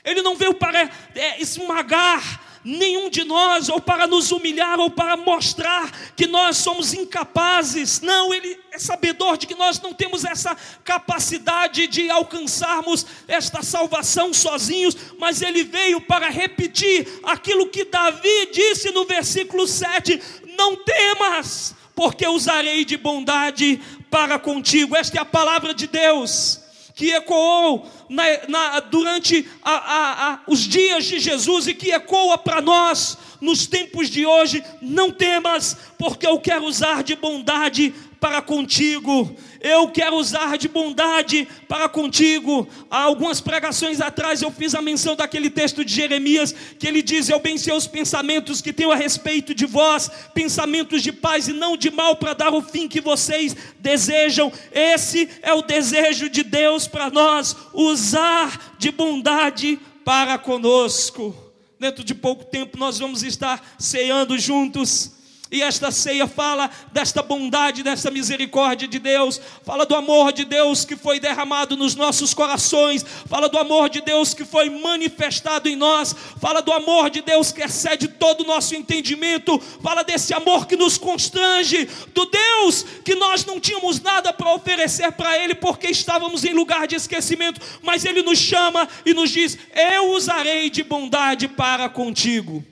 ele 0.03 0.21
não 0.21 0.35
veio 0.35 0.53
para 0.53 0.89
é, 1.15 1.41
esmagar 1.41 2.48
nenhum 2.63 3.09
de 3.09 3.23
nós, 3.23 3.69
ou 3.69 3.79
para 3.79 4.07
nos 4.07 4.31
humilhar, 4.31 4.79
ou 4.79 4.89
para 4.89 5.15
mostrar 5.17 5.91
que 6.15 6.27
nós 6.27 6.57
somos 6.57 6.93
incapazes. 6.93 8.01
Não, 8.01 8.33
Ele 8.33 8.59
é 8.71 8.77
sabedor 8.77 9.37
de 9.37 9.47
que 9.47 9.55
nós 9.55 9.79
não 9.81 9.93
temos 9.93 10.25
essa 10.25 10.55
capacidade 10.83 11.87
de 11.87 12.09
alcançarmos 12.09 13.05
esta 13.27 13.61
salvação 13.61 14.33
sozinhos, 14.33 14.95
mas 15.17 15.41
Ele 15.41 15.63
veio 15.63 16.01
para 16.01 16.29
repetir 16.29 17.07
aquilo 17.23 17.69
que 17.69 17.85
Davi 17.85 18.49
disse 18.51 18.91
no 18.91 19.05
versículo 19.05 19.67
7: 19.67 20.21
Não 20.57 20.75
temas, 20.75 21.75
porque 21.95 22.27
usarei 22.27 22.85
de 22.85 22.97
bondade 22.97 23.81
para 24.09 24.37
contigo. 24.39 24.95
Esta 24.95 25.17
é 25.17 25.21
a 25.21 25.25
palavra 25.25 25.73
de 25.73 25.87
Deus 25.87 26.68
que 26.99 27.13
ecoou 27.13 27.89
na, 28.09 28.23
na, 28.49 28.79
durante 28.81 29.47
a, 29.63 29.71
a, 29.71 30.33
a, 30.33 30.39
os 30.45 30.59
dias 30.67 31.05
de 31.05 31.17
Jesus 31.17 31.65
e 31.65 31.73
que 31.73 31.91
ecoa 31.93 32.37
para 32.37 32.59
nós 32.59 33.17
nos 33.39 33.65
tempos 33.65 34.09
de 34.09 34.25
hoje. 34.25 34.61
Não 34.81 35.09
temas, 35.09 35.77
porque 35.97 36.27
eu 36.27 36.37
quero 36.41 36.65
usar 36.65 37.01
de 37.01 37.15
bondade 37.15 37.95
para 38.19 38.41
contigo. 38.41 39.33
Eu 39.61 39.89
quero 39.89 40.15
usar 40.15 40.57
de 40.57 40.69
bondade 40.69 41.47
para 41.67 41.89
contigo. 41.89 42.67
Há 42.89 43.01
algumas 43.03 43.41
pregações 43.41 43.99
atrás 43.99 44.41
eu 44.41 44.51
fiz 44.51 44.73
a 44.73 44.81
menção 44.81 45.15
daquele 45.15 45.49
texto 45.49 45.83
de 45.83 45.93
Jeremias 45.93 46.55
que 46.77 46.87
ele 46.87 47.01
diz: 47.01 47.27
Eu 47.27 47.39
bem 47.39 47.55
os 47.55 47.87
pensamentos 47.87 48.61
que 48.61 48.71
tenho 48.71 48.91
a 48.91 48.95
respeito 48.95 49.53
de 49.53 49.65
vós, 49.65 50.09
pensamentos 50.33 51.01
de 51.01 51.11
paz 51.11 51.47
e 51.47 51.53
não 51.53 51.75
de 51.75 51.91
mal, 51.91 52.15
para 52.15 52.33
dar 52.33 52.53
o 52.53 52.61
fim 52.61 52.87
que 52.87 53.01
vocês 53.01 53.55
desejam. 53.79 54.51
Esse 54.71 55.29
é 55.41 55.53
o 55.53 55.61
desejo 55.61 56.29
de 56.29 56.43
Deus 56.43 56.87
para 56.87 57.09
nós, 57.09 57.55
usar 57.73 58.75
de 58.79 58.91
bondade 58.91 59.77
para 60.05 60.37
conosco. 60.37 61.35
Dentro 61.77 62.03
de 62.03 62.15
pouco 62.15 62.45
tempo 62.45 62.77
nós 62.77 62.99
vamos 62.99 63.23
estar 63.23 63.75
ceando 63.77 64.37
juntos. 64.37 65.18
E 65.51 65.63
esta 65.63 65.89
ceia 65.89 66.27
fala 66.27 66.69
desta 66.91 67.23
bondade, 67.23 67.81
desta 67.81 68.11
misericórdia 68.11 68.87
de 68.87 68.99
Deus, 68.99 69.41
fala 69.65 69.83
do 69.83 69.95
amor 69.95 70.31
de 70.31 70.45
Deus 70.45 70.85
que 70.85 70.95
foi 70.95 71.19
derramado 71.19 71.75
nos 71.75 71.95
nossos 71.95 72.35
corações, 72.35 73.03
fala 73.27 73.49
do 73.49 73.57
amor 73.57 73.89
de 73.89 73.99
Deus 73.99 74.31
que 74.35 74.45
foi 74.45 74.69
manifestado 74.69 75.67
em 75.67 75.75
nós, 75.75 76.15
fala 76.39 76.61
do 76.61 76.71
amor 76.71 77.09
de 77.09 77.23
Deus 77.23 77.51
que 77.51 77.63
excede 77.63 78.07
todo 78.07 78.41
o 78.41 78.45
nosso 78.45 78.75
entendimento, 78.75 79.59
fala 79.81 80.03
desse 80.03 80.35
amor 80.35 80.67
que 80.67 80.75
nos 80.75 80.99
constrange, 80.99 81.89
do 82.13 82.25
Deus 82.25 82.85
que 83.03 83.15
nós 83.15 83.43
não 83.43 83.59
tínhamos 83.59 83.99
nada 83.99 84.31
para 84.31 84.53
oferecer 84.53 85.11
para 85.13 85.35
Ele 85.35 85.55
porque 85.55 85.87
estávamos 85.87 86.43
em 86.43 86.53
lugar 86.53 86.85
de 86.85 86.95
esquecimento, 86.95 87.59
mas 87.81 88.05
Ele 88.05 88.21
nos 88.21 88.37
chama 88.37 88.87
e 89.03 89.15
nos 89.15 89.31
diz: 89.31 89.57
Eu 89.73 90.11
usarei 90.11 90.69
de 90.69 90.83
bondade 90.83 91.47
para 91.47 91.89
contigo. 91.89 92.63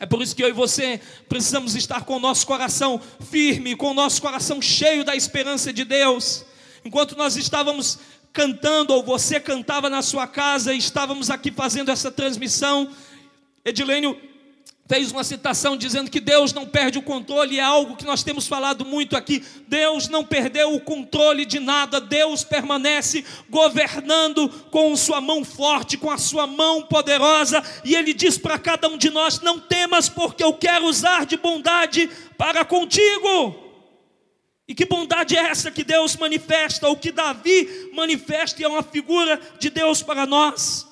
É 0.00 0.06
por 0.06 0.22
isso 0.22 0.36
que 0.36 0.42
eu 0.42 0.48
e 0.48 0.52
você 0.52 1.00
precisamos 1.28 1.74
estar 1.74 2.04
com 2.04 2.16
o 2.16 2.20
nosso 2.20 2.46
coração 2.46 3.00
firme, 3.30 3.74
com 3.74 3.90
o 3.90 3.94
nosso 3.94 4.22
coração 4.22 4.62
cheio 4.62 5.04
da 5.04 5.16
esperança 5.16 5.72
de 5.72 5.84
Deus. 5.84 6.44
Enquanto 6.84 7.16
nós 7.16 7.36
estávamos 7.36 7.98
cantando, 8.32 8.94
ou 8.94 9.02
você 9.02 9.40
cantava 9.40 9.90
na 9.90 10.00
sua 10.00 10.28
casa, 10.28 10.72
e 10.72 10.78
estávamos 10.78 11.30
aqui 11.30 11.50
fazendo 11.50 11.90
essa 11.90 12.12
transmissão, 12.12 12.88
Edilênio 13.64 14.27
fez 14.88 15.12
uma 15.12 15.22
citação 15.22 15.76
dizendo 15.76 16.10
que 16.10 16.18
Deus 16.18 16.54
não 16.54 16.64
perde 16.66 16.98
o 16.98 17.02
controle, 17.02 17.58
é 17.58 17.62
algo 17.62 17.94
que 17.94 18.06
nós 18.06 18.22
temos 18.22 18.48
falado 18.48 18.86
muito 18.86 19.16
aqui. 19.16 19.44
Deus 19.68 20.08
não 20.08 20.24
perdeu 20.24 20.74
o 20.74 20.80
controle 20.80 21.44
de 21.44 21.60
nada, 21.60 22.00
Deus 22.00 22.42
permanece 22.42 23.22
governando 23.50 24.48
com 24.70 24.96
sua 24.96 25.20
mão 25.20 25.44
forte, 25.44 25.98
com 25.98 26.10
a 26.10 26.16
sua 26.16 26.46
mão 26.46 26.82
poderosa, 26.82 27.62
e 27.84 27.94
Ele 27.94 28.14
diz 28.14 28.38
para 28.38 28.58
cada 28.58 28.88
um 28.88 28.96
de 28.96 29.10
nós: 29.10 29.40
Não 29.40 29.60
temas, 29.60 30.08
porque 30.08 30.42
eu 30.42 30.54
quero 30.54 30.86
usar 30.86 31.26
de 31.26 31.36
bondade 31.36 32.08
para 32.38 32.64
contigo. 32.64 33.68
E 34.66 34.74
que 34.74 34.86
bondade 34.86 35.36
é 35.36 35.40
essa 35.40 35.70
que 35.70 35.84
Deus 35.84 36.16
manifesta, 36.16 36.88
ou 36.88 36.96
que 36.96 37.12
Davi 37.12 37.90
manifesta, 37.92 38.60
e 38.60 38.64
é 38.64 38.68
uma 38.68 38.82
figura 38.82 39.38
de 39.58 39.68
Deus 39.68 40.02
para 40.02 40.26
nós. 40.26 40.87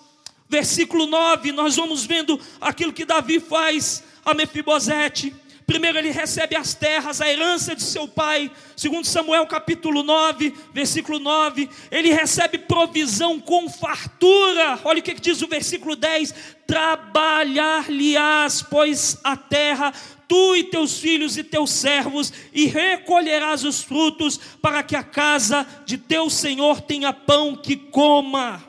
Versículo 0.48 1.06
9, 1.06 1.52
nós 1.52 1.76
vamos 1.76 2.04
vendo 2.04 2.40
aquilo 2.61 2.92
que 2.92 3.04
Davi 3.04 3.40
faz 3.40 4.04
a 4.24 4.32
Mefibosete. 4.35 5.35
Primeiro 5.66 5.98
ele 5.98 6.11
recebe 6.12 6.54
as 6.54 6.74
terras, 6.74 7.20
a 7.20 7.28
herança 7.28 7.74
de 7.74 7.82
seu 7.82 8.06
pai. 8.06 8.48
Segundo 8.76 9.04
Samuel 9.04 9.48
capítulo 9.48 10.04
9, 10.04 10.54
versículo 10.72 11.18
9, 11.18 11.68
ele 11.90 12.12
recebe 12.12 12.56
provisão 12.59 13.40
com 13.40 13.68
fartura. 13.68 14.78
Olha 14.85 15.00
o 15.00 15.02
que 15.02 15.12
diz 15.14 15.42
o 15.42 15.48
versículo 15.48 15.96
10: 15.96 16.32
Trabalhar-lhe-ás, 16.68 18.62
pois 18.62 19.18
a 19.24 19.37
terra 19.37 19.92
tu 20.28 20.54
e 20.54 20.62
teus 20.64 20.98
filhos 20.98 21.37
e 21.37 21.42
teus 21.42 21.70
servos, 21.70 22.32
e 22.52 22.66
recolherás 22.66 23.64
os 23.64 23.82
frutos, 23.82 24.38
para 24.62 24.85
que 24.85 24.94
a 24.94 25.02
casa 25.02 25.66
de 25.85 25.98
teu 25.98 26.30
senhor 26.30 26.80
tenha 26.80 27.12
pão 27.12 27.56
que 27.56 27.74
coma. 27.76 28.65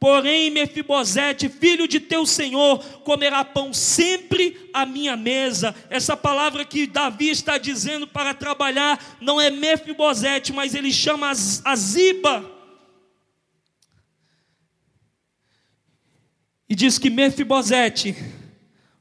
Porém, 0.00 0.50
Mefibosete, 0.50 1.48
filho 1.48 1.88
de 1.88 1.98
teu 1.98 2.24
senhor, 2.24 2.78
comerá 3.00 3.44
pão 3.44 3.74
sempre 3.74 4.70
à 4.72 4.86
minha 4.86 5.16
mesa. 5.16 5.74
Essa 5.90 6.16
palavra 6.16 6.64
que 6.64 6.86
Davi 6.86 7.30
está 7.30 7.58
dizendo 7.58 8.06
para 8.06 8.32
trabalhar 8.32 9.18
não 9.20 9.40
é 9.40 9.50
Mefibosete, 9.50 10.52
mas 10.52 10.74
ele 10.74 10.92
chama 10.92 11.30
a 11.30 11.76
Ziba. 11.76 12.48
E 16.68 16.76
diz 16.76 16.96
que 16.96 17.10
Mefibosete 17.10 18.14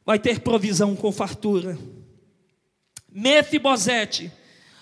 vai 0.03 0.17
ter 0.17 0.39
provisão 0.39 0.95
com 0.95 1.11
fartura. 1.11 1.77
Mefibosete 3.11 4.31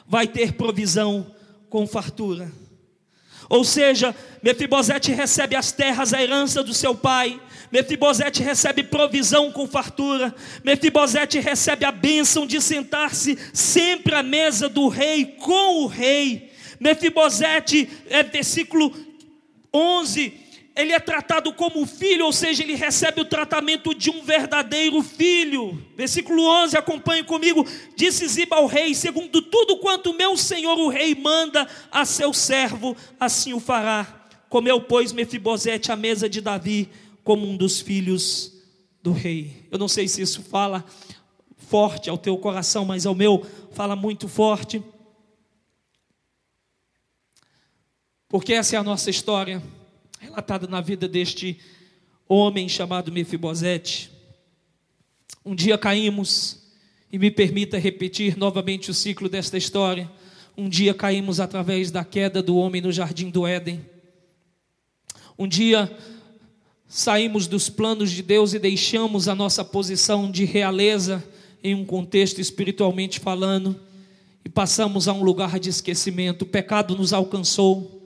vai 0.08 0.28
ter 0.28 0.54
provisão 0.54 1.36
com 1.70 1.86
fartura. 1.86 2.50
Ou 3.50 3.64
seja, 3.64 4.16
Mefibosete 4.42 5.12
recebe 5.12 5.56
as 5.56 5.72
terras, 5.72 6.14
a 6.14 6.22
herança 6.22 6.64
do 6.64 6.74
seu 6.74 6.96
pai. 6.96 7.40
Mefibosete 7.72 8.44
recebe 8.44 8.84
provisão 8.84 9.52
com 9.52 9.68
fartura. 9.68 10.34
Mefibosete 10.64 11.40
recebe 11.40 11.86
a 11.86 11.92
bênção 11.92 12.46
de 12.46 12.62
sentar-se 12.62 13.38
sempre 13.54 14.16
à 14.16 14.24
mesa 14.24 14.70
do 14.70 14.88
rei 14.88 15.26
com 15.26 15.84
o 15.84 15.88
rei. 15.88 16.52
Mefibosete, 16.80 17.90
é 18.10 18.24
versículo 18.24 18.94
11, 19.74 20.45
ele 20.76 20.92
é 20.92 21.00
tratado 21.00 21.54
como 21.54 21.86
filho, 21.86 22.26
ou 22.26 22.34
seja, 22.34 22.62
ele 22.62 22.76
recebe 22.76 23.22
o 23.22 23.26
tratamento 23.26 23.96
de 23.96 24.10
um 24.10 24.22
verdadeiro 24.22 25.02
filho. 25.02 25.82
Versículo 25.96 26.44
11, 26.44 26.78
acompanhe 26.78 27.24
comigo. 27.24 27.66
Disse 27.96 28.28
Ziba 28.28 28.58
ao 28.58 28.66
rei: 28.66 28.94
Segundo 28.94 29.42
tudo 29.42 29.78
quanto 29.78 30.14
meu 30.14 30.36
senhor 30.36 30.78
o 30.78 30.90
rei 30.90 31.16
manda 31.16 31.66
a 31.90 32.04
seu 32.04 32.34
servo, 32.34 32.96
assim 33.18 33.54
o 33.54 33.60
fará. 33.60 34.28
Comeu, 34.50 34.82
pois, 34.82 35.14
Mefibosete 35.14 35.94
à 35.94 35.96
mesa 35.96 36.28
de 36.28 36.42
Davi, 36.42 36.90
como 37.24 37.48
um 37.48 37.56
dos 37.56 37.80
filhos 37.80 38.52
do 39.02 39.14
rei. 39.14 39.68
Eu 39.72 39.80
não 39.80 39.88
sei 39.88 40.10
se 40.10 40.22
isso 40.22 40.44
fala 40.44 40.84
forte 41.58 42.10
ao 42.10 42.18
teu 42.18 42.38
coração, 42.38 42.84
mas 42.84 43.06
ao 43.06 43.16
meu 43.16 43.46
fala 43.72 43.96
muito 43.96 44.28
forte. 44.28 44.84
Porque 48.28 48.54
essa 48.54 48.76
é 48.76 48.80
a 48.80 48.84
nossa 48.84 49.10
história 49.10 49.64
relatada 50.36 50.68
na 50.68 50.82
vida 50.82 51.08
deste 51.08 51.58
homem 52.28 52.68
chamado 52.68 53.10
Mefibosete. 53.10 54.12
Um 55.46 55.56
dia 55.56 55.78
caímos, 55.78 56.62
e 57.10 57.18
me 57.18 57.32
permita 57.32 57.78
repetir 57.78 58.38
novamente 58.38 58.92
o 58.92 58.94
ciclo 58.94 59.30
desta 59.30 59.58
história. 59.58 60.12
Um 60.58 60.68
dia 60.68 60.94
caímos 60.94 61.40
através 61.40 61.90
da 61.90 62.04
queda 62.04 62.44
do 62.44 62.58
homem 62.58 62.82
no 62.82 62.92
jardim 62.92 63.30
do 63.30 63.48
Éden. 63.48 63.80
Um 65.40 65.48
dia 65.48 65.96
saímos 66.86 67.48
dos 67.48 67.70
planos 67.70 68.12
de 68.12 68.22
Deus 68.22 68.54
e 68.54 68.60
deixamos 68.60 69.30
a 69.30 69.36
nossa 69.36 69.64
posição 69.64 70.30
de 70.30 70.44
realeza 70.44 71.24
em 71.64 71.74
um 71.74 71.86
contexto 71.86 72.42
espiritualmente 72.42 73.22
falando 73.22 73.80
e 74.44 74.50
passamos 74.50 75.08
a 75.08 75.14
um 75.14 75.24
lugar 75.24 75.60
de 75.60 75.70
esquecimento. 75.70 76.42
O 76.42 76.48
pecado 76.48 76.98
nos 76.98 77.14
alcançou. 77.14 78.02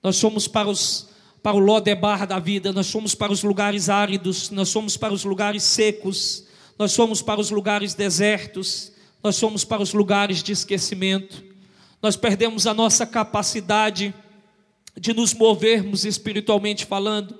Nós 0.00 0.20
fomos 0.20 0.46
para 0.46 0.68
os 0.68 1.11
para 1.42 1.56
o 1.56 1.58
Lodebar 1.58 2.26
da 2.26 2.38
vida, 2.38 2.72
nós 2.72 2.90
fomos 2.90 3.14
para 3.14 3.32
os 3.32 3.42
lugares 3.42 3.88
áridos, 3.88 4.50
nós 4.50 4.72
fomos 4.72 4.96
para 4.96 5.12
os 5.12 5.24
lugares 5.24 5.62
secos, 5.62 6.44
nós 6.78 6.94
fomos 6.94 7.20
para 7.20 7.40
os 7.40 7.50
lugares 7.50 7.94
desertos, 7.94 8.92
nós 9.22 9.38
fomos 9.38 9.64
para 9.64 9.82
os 9.82 9.92
lugares 9.92 10.42
de 10.42 10.52
esquecimento. 10.52 11.42
Nós 12.00 12.16
perdemos 12.16 12.66
a 12.66 12.74
nossa 12.74 13.04
capacidade 13.04 14.14
de 14.96 15.12
nos 15.12 15.34
movermos 15.34 16.04
espiritualmente 16.04 16.84
falando, 16.84 17.34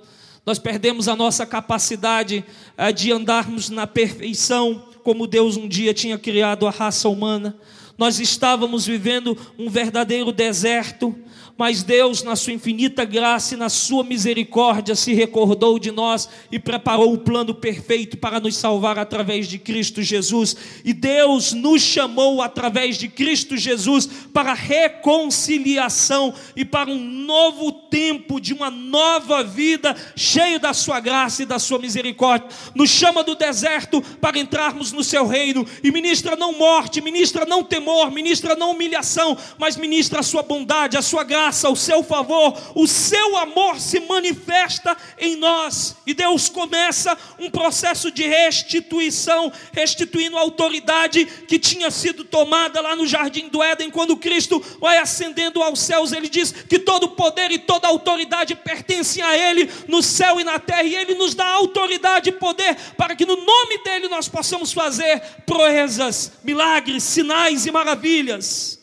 nós 0.45 0.59
perdemos 0.59 1.07
a 1.07 1.15
nossa 1.15 1.45
capacidade 1.45 2.43
eh, 2.77 2.91
de 2.91 3.11
andarmos 3.13 3.69
na 3.69 3.87
perfeição, 3.87 4.89
como 5.01 5.25
Deus 5.25 5.55
um 5.55 5.67
dia 5.67 5.93
tinha 5.93 6.17
criado 6.17 6.67
a 6.67 6.71
raça 6.71 7.07
humana. 7.07 7.55
Nós 7.97 8.19
estávamos 8.19 8.85
vivendo 8.85 9.37
um 9.57 9.69
verdadeiro 9.69 10.33
deserto, 10.33 11.15
mas 11.55 11.83
Deus, 11.83 12.23
na 12.23 12.35
sua 12.35 12.53
infinita 12.53 13.05
graça 13.05 13.53
e 13.53 13.57
na 13.57 13.69
sua 13.69 14.03
misericórdia, 14.03 14.95
se 14.95 15.13
recordou 15.13 15.77
de 15.77 15.91
nós 15.91 16.27
e 16.51 16.57
preparou 16.57 17.13
o 17.13 17.19
plano 17.19 17.53
perfeito 17.53 18.17
para 18.17 18.39
nos 18.39 18.55
salvar 18.55 18.97
através 18.97 19.47
de 19.47 19.59
Cristo 19.59 20.01
Jesus. 20.01 20.55
E 20.83 20.93
Deus 20.93 21.53
nos 21.53 21.81
chamou 21.81 22.41
através 22.41 22.97
de 22.97 23.07
Cristo 23.07 23.55
Jesus 23.55 24.09
para 24.33 24.53
reconciliação 24.53 26.33
e 26.55 26.65
para 26.65 26.89
um 26.89 26.99
novo 26.99 27.71
tempo 27.71 28.41
de 28.41 28.51
uma 28.51 28.71
nova 28.71 29.43
vida, 29.43 29.95
cheio 30.15 30.59
da 30.59 30.73
sua 30.73 30.99
graça 30.99 31.43
e 31.43 31.45
da 31.45 31.59
sua 31.59 31.77
misericórdia. 31.77 32.49
Nos 32.73 32.89
chama 32.89 33.23
do 33.23 33.35
deserto 33.35 34.01
para 34.19 34.39
entrarmos 34.39 34.91
no 34.91 35.03
seu 35.03 35.27
reino 35.27 35.63
e 35.83 35.91
ministra 35.91 36.35
não 36.35 36.57
morte, 36.57 36.99
ministra 36.99 37.45
não 37.45 37.63
temor, 37.63 38.09
ministra 38.09 38.55
não 38.55 38.71
humilhação, 38.71 39.37
mas 39.59 39.77
ministra 39.77 40.21
a 40.21 40.23
sua 40.23 40.41
bondade, 40.41 40.97
a 40.97 41.01
sua 41.01 41.23
graça 41.23 41.42
graça, 41.43 41.69
o 41.69 41.75
seu 41.75 42.01
favor, 42.03 42.57
o 42.73 42.87
seu 42.87 43.37
amor 43.37 43.79
se 43.79 43.99
manifesta 44.01 44.95
em 45.19 45.35
nós. 45.35 45.95
E 46.07 46.13
Deus 46.13 46.47
começa 46.47 47.17
um 47.37 47.49
processo 47.49 48.09
de 48.09 48.25
restituição, 48.25 49.51
restituindo 49.73 50.37
a 50.37 50.41
autoridade 50.41 51.25
que 51.25 51.59
tinha 51.59 51.91
sido 51.91 52.23
tomada 52.23 52.79
lá 52.79 52.95
no 52.95 53.05
jardim 53.05 53.49
do 53.49 53.61
Éden, 53.61 53.89
quando 53.89 54.15
Cristo 54.15 54.63
vai 54.79 54.97
ascendendo 54.97 55.61
aos 55.61 55.79
céus. 55.79 56.13
Ele 56.13 56.29
diz 56.29 56.51
que 56.51 56.79
todo 56.79 57.09
poder 57.09 57.51
e 57.51 57.59
toda 57.59 57.87
autoridade 57.87 58.55
pertencem 58.55 59.21
a 59.21 59.35
Ele 59.35 59.69
no 59.87 60.01
céu 60.01 60.39
e 60.39 60.43
na 60.43 60.59
terra, 60.59 60.83
e 60.83 60.95
Ele 60.95 61.15
nos 61.15 61.35
dá 61.35 61.47
autoridade 61.47 62.29
e 62.29 62.33
poder 62.33 62.75
para 62.97 63.15
que 63.15 63.25
no 63.25 63.35
nome 63.35 63.79
dEle 63.83 64.07
nós 64.07 64.29
possamos 64.29 64.71
fazer 64.71 65.19
proezas, 65.45 66.31
milagres, 66.43 67.03
sinais 67.03 67.65
e 67.65 67.71
maravilhas. 67.71 68.82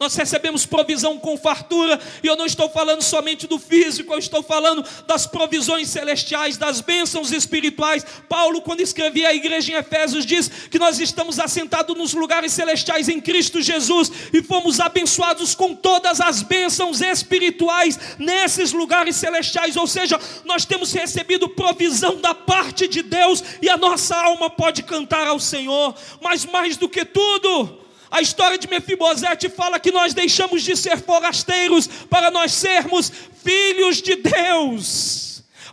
Nós 0.00 0.14
recebemos 0.14 0.64
provisão 0.64 1.18
com 1.18 1.36
fartura, 1.36 2.00
e 2.22 2.26
eu 2.26 2.34
não 2.34 2.46
estou 2.46 2.70
falando 2.70 3.02
somente 3.02 3.46
do 3.46 3.58
físico, 3.58 4.14
eu 4.14 4.18
estou 4.18 4.42
falando 4.42 4.82
das 5.06 5.26
provisões 5.26 5.90
celestiais, 5.90 6.56
das 6.56 6.80
bênçãos 6.80 7.30
espirituais. 7.30 8.06
Paulo, 8.26 8.62
quando 8.62 8.80
escrevia 8.80 9.28
a 9.28 9.34
igreja 9.34 9.72
em 9.72 9.74
Efésios, 9.74 10.24
diz 10.24 10.48
que 10.70 10.78
nós 10.78 10.98
estamos 10.98 11.38
assentados 11.38 11.94
nos 11.94 12.14
lugares 12.14 12.50
celestiais 12.50 13.10
em 13.10 13.20
Cristo 13.20 13.60
Jesus 13.60 14.10
e 14.32 14.42
fomos 14.42 14.80
abençoados 14.80 15.54
com 15.54 15.74
todas 15.74 16.18
as 16.18 16.40
bênçãos 16.40 17.02
espirituais 17.02 18.16
nesses 18.18 18.72
lugares 18.72 19.16
celestiais, 19.16 19.76
ou 19.76 19.86
seja, 19.86 20.18
nós 20.46 20.64
temos 20.64 20.94
recebido 20.94 21.46
provisão 21.46 22.18
da 22.18 22.34
parte 22.34 22.88
de 22.88 23.02
Deus 23.02 23.44
e 23.60 23.68
a 23.68 23.76
nossa 23.76 24.16
alma 24.16 24.48
pode 24.48 24.82
cantar 24.82 25.26
ao 25.26 25.38
Senhor, 25.38 25.94
mas 26.22 26.46
mais 26.46 26.78
do 26.78 26.88
que 26.88 27.04
tudo, 27.04 27.80
a 28.10 28.20
história 28.20 28.58
de 28.58 28.68
Mefibosete 28.68 29.48
fala 29.48 29.78
que 29.78 29.92
nós 29.92 30.12
deixamos 30.12 30.62
de 30.62 30.76
ser 30.76 30.98
forasteiros 30.98 31.86
para 32.08 32.30
nós 32.30 32.52
sermos 32.52 33.12
filhos 33.42 34.02
de 34.02 34.16
Deus 34.16 35.29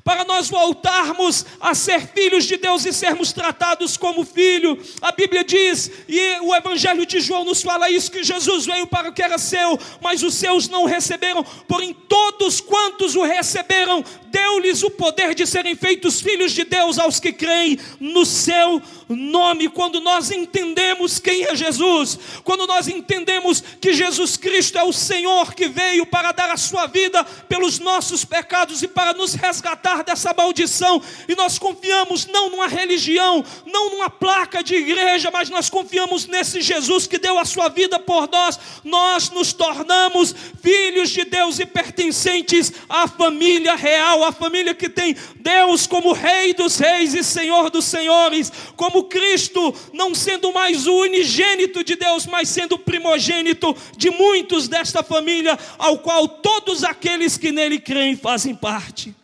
para 0.08 0.24
nós 0.24 0.50
voltarmos 0.50 1.46
a 1.60 1.76
ser 1.76 2.08
filhos 2.08 2.46
de 2.46 2.56
Deus 2.56 2.86
e 2.86 2.94
sermos 2.94 3.34
tratados 3.34 3.98
como 3.98 4.24
filho. 4.24 4.82
A 5.02 5.12
Bíblia 5.12 5.44
diz, 5.44 5.92
e 6.08 6.40
o 6.44 6.56
Evangelho 6.56 7.06
de 7.06 7.20
João 7.20 7.44
nos 7.44 7.62
fala 7.62 7.90
isso, 7.90 8.10
que 8.10 8.24
Jesus 8.24 8.66
veio 8.66 8.88
para 8.88 9.10
o 9.10 9.12
que 9.12 9.22
era 9.22 9.38
seu, 9.38 9.78
mas 10.02 10.24
os 10.24 10.36
seus 10.36 10.70
não 10.70 10.86
receberam, 10.86 11.44
porém 11.68 11.94
todos 12.08 12.62
quantos 12.62 13.18
o 13.18 13.24
receberam, 13.24 14.02
deu-lhes 14.28 14.82
o 14.82 14.90
poder 14.90 15.36
de 15.36 15.46
serem 15.46 15.76
feitos 15.76 16.22
filhos 16.22 16.54
de 16.54 16.64
Deus 16.64 16.98
aos 16.98 17.20
que 17.20 17.34
creem 17.34 17.78
no 18.00 18.26
seu 18.26 18.82
nome. 19.10 19.68
Quando 19.68 20.00
nós 20.00 20.32
entendemos 20.32 21.20
quem 21.20 21.44
é 21.44 21.56
Jesus, 21.56 22.18
quando 22.44 22.66
nós 22.66 22.88
entendemos 22.88 23.62
que 23.82 23.94
Jesus 23.94 24.38
Cristo 24.38 24.78
é 24.78 24.84
o 24.84 24.94
Senhor 24.94 25.54
que 25.54 25.68
veio 25.68 26.06
para 26.06 26.32
dar 26.32 26.50
a 26.50 26.58
sua 26.58 26.88
vida 26.88 27.24
pelos 27.24 27.80
nossos 27.80 28.24
pecados 28.24 28.84
e 28.84 28.88
para 28.88 29.14
nos 29.14 29.34
resgatar 29.34 29.97
livrar 29.98 30.04
dessa 30.04 30.34
maldição. 30.34 31.02
E 31.28 31.36
nós 31.36 31.58
confiamos 31.58 32.26
não 32.26 32.50
numa 32.50 32.68
religião, 32.68 33.44
não 33.66 33.92
numa 33.92 34.10
placa 34.10 34.64
de 34.64 34.76
igreja, 34.76 35.30
mas 35.32 35.50
nós 35.50 35.70
confiamos 35.70 36.26
nesse 36.28 36.62
Jesus 36.62 37.08
que 37.08 37.18
deu 37.18 37.38
a 37.38 37.46
sua 37.46 37.70
vida 37.70 38.00
por 38.00 38.30
nós. 38.30 38.60
Nós 38.84 39.30
nos 39.30 39.54
tornamos 39.54 40.36
filhos 40.62 41.10
de 41.10 41.24
Deus 41.26 41.60
e 41.60 41.66
pertencentes 41.66 42.72
à 42.90 43.08
família 43.08 43.76
real, 43.76 44.24
a 44.24 44.32
família 44.32 44.74
que 44.74 44.90
tem 44.90 45.16
Deus 45.36 45.88
como 45.88 46.14
Rei 46.14 46.54
dos 46.54 46.78
Reis 46.78 47.14
e 47.14 47.24
Senhor 47.24 47.70
dos 47.70 47.86
Senhores, 47.86 48.52
como 48.76 49.06
Cristo, 49.06 49.74
não 49.94 50.14
sendo 50.14 50.52
mais 50.54 50.88
o 50.88 50.94
unigênito 51.02 51.84
de 51.84 51.96
Deus, 51.96 52.26
mas 52.26 52.50
sendo 52.50 52.78
primogênito 52.78 53.76
de 53.96 54.10
muitos 54.10 54.68
desta 54.68 55.04
família, 55.04 55.58
ao 55.78 56.00
qual 56.00 56.28
todos 56.28 56.84
aqueles 56.84 57.38
que 57.38 57.52
nele 57.52 57.80
creem 57.80 58.16
fazem 58.16 58.54
parte. 58.56 59.16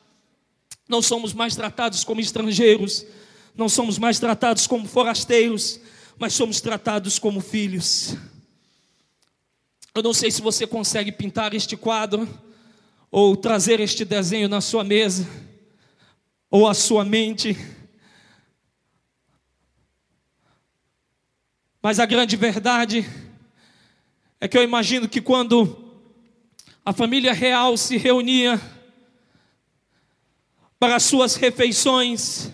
Não 0.93 1.01
somos 1.01 1.33
mais 1.33 1.55
tratados 1.55 2.03
como 2.03 2.21
estrangeiros, 2.21 3.03
não 3.55 3.67
somos 3.67 3.97
mais 3.97 4.19
tratados 4.19 4.67
como 4.67 4.87
forasteiros, 4.87 5.79
mas 6.19 6.35
somos 6.35 6.61
tratados 6.61 7.17
como 7.17 7.41
filhos. 7.41 8.15
Eu 9.95 10.03
não 10.03 10.13
sei 10.13 10.29
se 10.29 10.39
você 10.39 10.67
consegue 10.67 11.11
pintar 11.11 11.55
este 11.55 11.75
quadro, 11.75 12.29
ou 13.09 13.35
trazer 13.35 13.79
este 13.79 14.05
desenho 14.05 14.47
na 14.47 14.61
sua 14.61 14.83
mesa, 14.83 15.27
ou 16.47 16.67
à 16.67 16.75
sua 16.75 17.03
mente. 17.03 17.57
Mas 21.81 21.99
a 21.99 22.05
grande 22.05 22.35
verdade 22.35 23.03
é 24.39 24.47
que 24.47 24.55
eu 24.55 24.61
imagino 24.61 25.09
que 25.09 25.21
quando 25.21 25.91
a 26.85 26.93
família 26.93 27.33
real 27.33 27.75
se 27.77 27.97
reunia, 27.97 28.61
para 30.83 30.97
as 30.97 31.03
suas 31.03 31.35
refeições. 31.35 32.51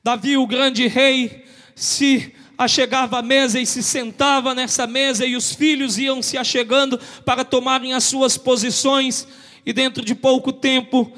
Davi, 0.00 0.36
o 0.36 0.46
grande 0.46 0.86
rei, 0.86 1.44
se 1.74 2.32
achegava 2.56 3.18
à 3.18 3.22
mesa 3.22 3.58
e 3.58 3.66
se 3.66 3.82
sentava 3.82 4.54
nessa 4.54 4.86
mesa, 4.86 5.26
e 5.26 5.34
os 5.34 5.52
filhos 5.52 5.98
iam 5.98 6.22
se 6.22 6.38
achegando 6.38 7.00
para 7.24 7.44
tomarem 7.44 7.94
as 7.94 8.04
suas 8.04 8.38
posições, 8.38 9.26
e 9.66 9.72
dentro 9.72 10.04
de 10.04 10.14
pouco 10.14 10.52
tempo, 10.52 11.12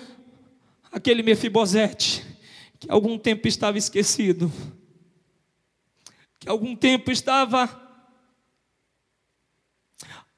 aquele 0.90 1.22
Mefibosete, 1.22 2.24
que 2.80 2.90
algum 2.90 3.18
tempo 3.18 3.46
estava 3.46 3.76
esquecido, 3.76 4.50
que 6.40 6.48
algum 6.48 6.74
tempo 6.74 7.12
estava 7.12 7.68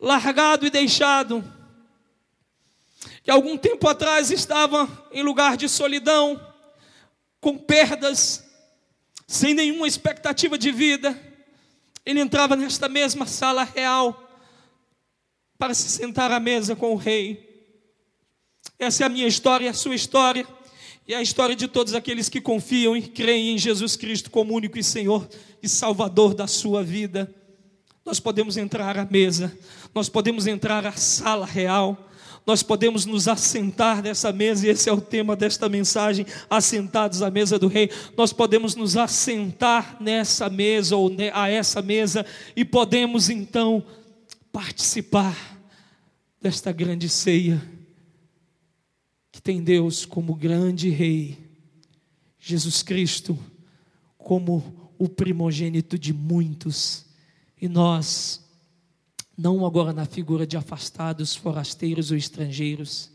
largado 0.00 0.66
e 0.66 0.70
deixado, 0.70 1.44
que 3.26 3.30
algum 3.32 3.58
tempo 3.58 3.88
atrás 3.88 4.30
estava 4.30 4.88
em 5.10 5.20
lugar 5.20 5.56
de 5.56 5.68
solidão, 5.68 6.40
com 7.40 7.58
perdas, 7.58 8.44
sem 9.26 9.52
nenhuma 9.52 9.88
expectativa 9.88 10.56
de 10.56 10.70
vida, 10.70 11.20
ele 12.04 12.20
entrava 12.20 12.54
nesta 12.54 12.88
mesma 12.88 13.26
sala 13.26 13.64
real 13.64 14.30
para 15.58 15.74
se 15.74 15.88
sentar 15.88 16.30
à 16.30 16.38
mesa 16.38 16.76
com 16.76 16.92
o 16.92 16.96
rei. 16.96 17.68
Essa 18.78 19.02
é 19.02 19.06
a 19.06 19.08
minha 19.08 19.26
história, 19.26 19.68
a 19.68 19.74
sua 19.74 19.96
história, 19.96 20.46
e 21.04 21.12
a 21.12 21.20
história 21.20 21.56
de 21.56 21.66
todos 21.66 21.94
aqueles 21.94 22.28
que 22.28 22.40
confiam 22.40 22.96
e 22.96 23.02
creem 23.02 23.54
em 23.54 23.58
Jesus 23.58 23.96
Cristo 23.96 24.30
como 24.30 24.54
único 24.54 24.78
e 24.78 24.84
Senhor 24.84 25.28
e 25.60 25.68
Salvador 25.68 26.32
da 26.32 26.46
sua 26.46 26.80
vida. 26.84 27.34
Nós 28.04 28.20
podemos 28.20 28.56
entrar 28.56 28.96
à 28.96 29.04
mesa, 29.04 29.52
nós 29.92 30.08
podemos 30.08 30.46
entrar 30.46 30.86
à 30.86 30.92
sala 30.92 31.44
real, 31.44 32.06
nós 32.46 32.62
podemos 32.62 33.04
nos 33.04 33.26
assentar 33.26 34.00
nessa 34.00 34.32
mesa, 34.32 34.66
e 34.66 34.70
esse 34.70 34.88
é 34.88 34.92
o 34.92 35.00
tema 35.00 35.34
desta 35.34 35.68
mensagem: 35.68 36.24
assentados 36.48 37.20
à 37.20 37.30
mesa 37.30 37.58
do 37.58 37.66
rei. 37.66 37.90
Nós 38.16 38.32
podemos 38.32 38.76
nos 38.76 38.96
assentar 38.96 39.96
nessa 40.00 40.48
mesa 40.48 40.96
ou 40.96 41.10
a 41.32 41.48
essa 41.48 41.82
mesa 41.82 42.24
e 42.54 42.64
podemos 42.64 43.28
então 43.28 43.84
participar 44.52 45.36
desta 46.40 46.70
grande 46.70 47.08
ceia 47.08 47.60
que 49.32 49.42
tem 49.42 49.62
Deus 49.62 50.06
como 50.06 50.34
grande 50.34 50.88
rei, 50.88 51.36
Jesus 52.38 52.82
Cristo 52.82 53.36
como 54.16 54.90
o 54.98 55.08
primogênito 55.08 55.98
de 55.98 56.12
muitos, 56.12 57.04
e 57.60 57.68
nós 57.68 58.45
não 59.36 59.66
agora 59.66 59.92
na 59.92 60.06
figura 60.06 60.46
de 60.46 60.56
afastados, 60.56 61.36
forasteiros 61.36 62.10
ou 62.10 62.16
estrangeiros, 62.16 63.10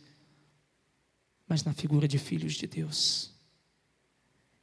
mas 1.47 1.63
na 1.63 1.73
figura 1.73 2.07
de 2.07 2.19
filhos 2.19 2.53
de 2.53 2.67
Deus. 2.67 3.31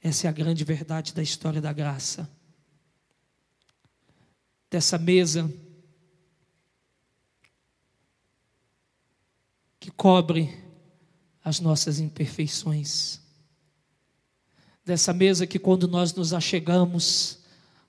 Essa 0.00 0.26
é 0.26 0.30
a 0.30 0.32
grande 0.32 0.62
verdade 0.62 1.12
da 1.12 1.22
história 1.22 1.60
da 1.60 1.72
graça. 1.72 2.30
Dessa 4.70 4.96
mesa 4.96 5.52
que 9.80 9.90
cobre 9.90 10.56
as 11.42 11.58
nossas 11.58 11.98
imperfeições. 11.98 13.20
Dessa 14.84 15.12
mesa 15.12 15.46
que 15.46 15.58
quando 15.58 15.88
nós 15.88 16.14
nos 16.14 16.32
achegamos, 16.32 17.40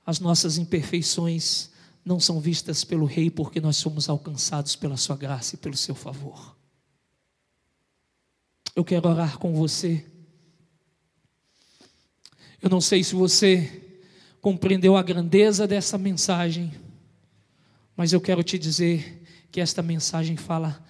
as 0.06 0.20
nossas 0.20 0.58
imperfeições 0.58 1.70
não 2.10 2.20
são 2.20 2.40
vistas 2.40 2.84
pelo 2.84 3.06
Rei, 3.06 3.30
porque 3.30 3.62
nós 3.62 3.78
somos 3.78 4.10
alcançados 4.10 4.76
pela 4.76 4.98
Sua 4.98 5.16
graça 5.16 5.54
e 5.54 5.60
pelo 5.60 5.78
Seu 5.78 5.94
favor. 5.94 6.58
Eu 8.76 8.84
quero 8.84 9.08
orar 9.08 9.38
com 9.38 9.54
você. 9.54 10.04
Eu 12.60 12.68
não 12.68 12.82
sei 12.82 13.04
se 13.04 13.14
você 13.14 14.02
compreendeu 14.42 14.98
a 14.98 15.04
grandeza 15.04 15.68
dessa 15.68 16.00
mensagem, 16.00 16.74
mas 17.96 18.12
eu 18.12 18.20
quero 18.20 18.42
te 18.42 18.58
dizer 18.58 19.24
que 19.52 19.62
esta 19.62 19.84
mensagem 19.84 20.36
fala 20.36 20.84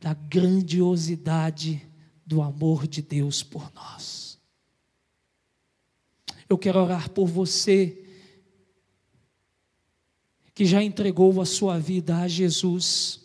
da 0.00 0.14
grandiosidade 0.14 1.86
do 2.24 2.40
amor 2.40 2.86
de 2.86 3.02
Deus 3.02 3.42
por 3.42 3.70
nós. 3.74 4.38
Eu 6.48 6.56
quero 6.56 6.80
orar 6.80 7.10
por 7.10 7.26
você 7.26 8.03
que 10.54 10.64
já 10.64 10.82
entregou 10.82 11.40
a 11.40 11.44
sua 11.44 11.78
vida 11.78 12.18
a 12.18 12.28
Jesus 12.28 13.20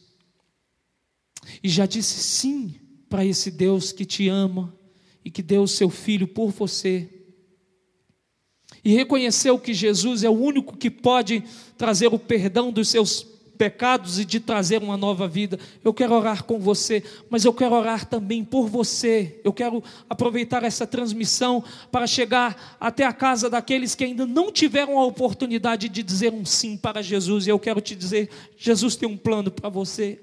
e 1.63 1.69
já 1.69 1.85
disse 1.85 2.21
sim 2.21 2.75
para 3.07 3.25
esse 3.25 3.51
Deus 3.51 3.91
que 3.91 4.05
te 4.05 4.27
ama 4.27 4.75
e 5.23 5.29
que 5.29 5.41
deu 5.41 5.63
o 5.63 5.67
seu 5.67 5.89
filho 5.89 6.27
por 6.27 6.49
você. 6.49 7.07
E 8.83 8.93
reconheceu 8.93 9.59
que 9.59 9.73
Jesus 9.73 10.23
é 10.23 10.29
o 10.29 10.33
único 10.33 10.77
que 10.77 10.89
pode 10.89 11.43
trazer 11.77 12.07
o 12.13 12.19
perdão 12.19 12.71
dos 12.71 12.87
seus 12.87 13.23
pecados 13.23 13.38
e 14.17 14.23
de 14.23 14.39
trazer 14.39 14.81
uma 14.81 14.95
nova 14.95 15.27
vida. 15.27 15.59
Eu 15.83 15.93
quero 15.93 16.13
orar 16.13 16.45
com 16.45 16.59
você, 16.59 17.03
mas 17.29 17.43
eu 17.43 17.53
quero 17.53 17.75
orar 17.75 18.05
também 18.05 18.41
por 18.41 18.69
você. 18.69 19.41
Eu 19.43 19.51
quero 19.51 19.83
aproveitar 20.09 20.63
essa 20.63 20.87
transmissão 20.87 21.61
para 21.91 22.07
chegar 22.07 22.77
até 22.79 23.05
a 23.05 23.11
casa 23.11 23.49
daqueles 23.49 23.95
que 23.95 24.05
ainda 24.05 24.25
não 24.25 24.49
tiveram 24.49 24.97
a 24.97 25.05
oportunidade 25.05 25.89
de 25.89 26.01
dizer 26.01 26.31
um 26.31 26.45
sim 26.45 26.77
para 26.77 27.01
Jesus. 27.01 27.47
E 27.47 27.49
eu 27.49 27.59
quero 27.59 27.81
te 27.81 27.95
dizer: 27.95 28.29
Jesus 28.57 28.95
tem 28.95 29.09
um 29.09 29.17
plano 29.17 29.51
para 29.51 29.67
você. 29.67 30.19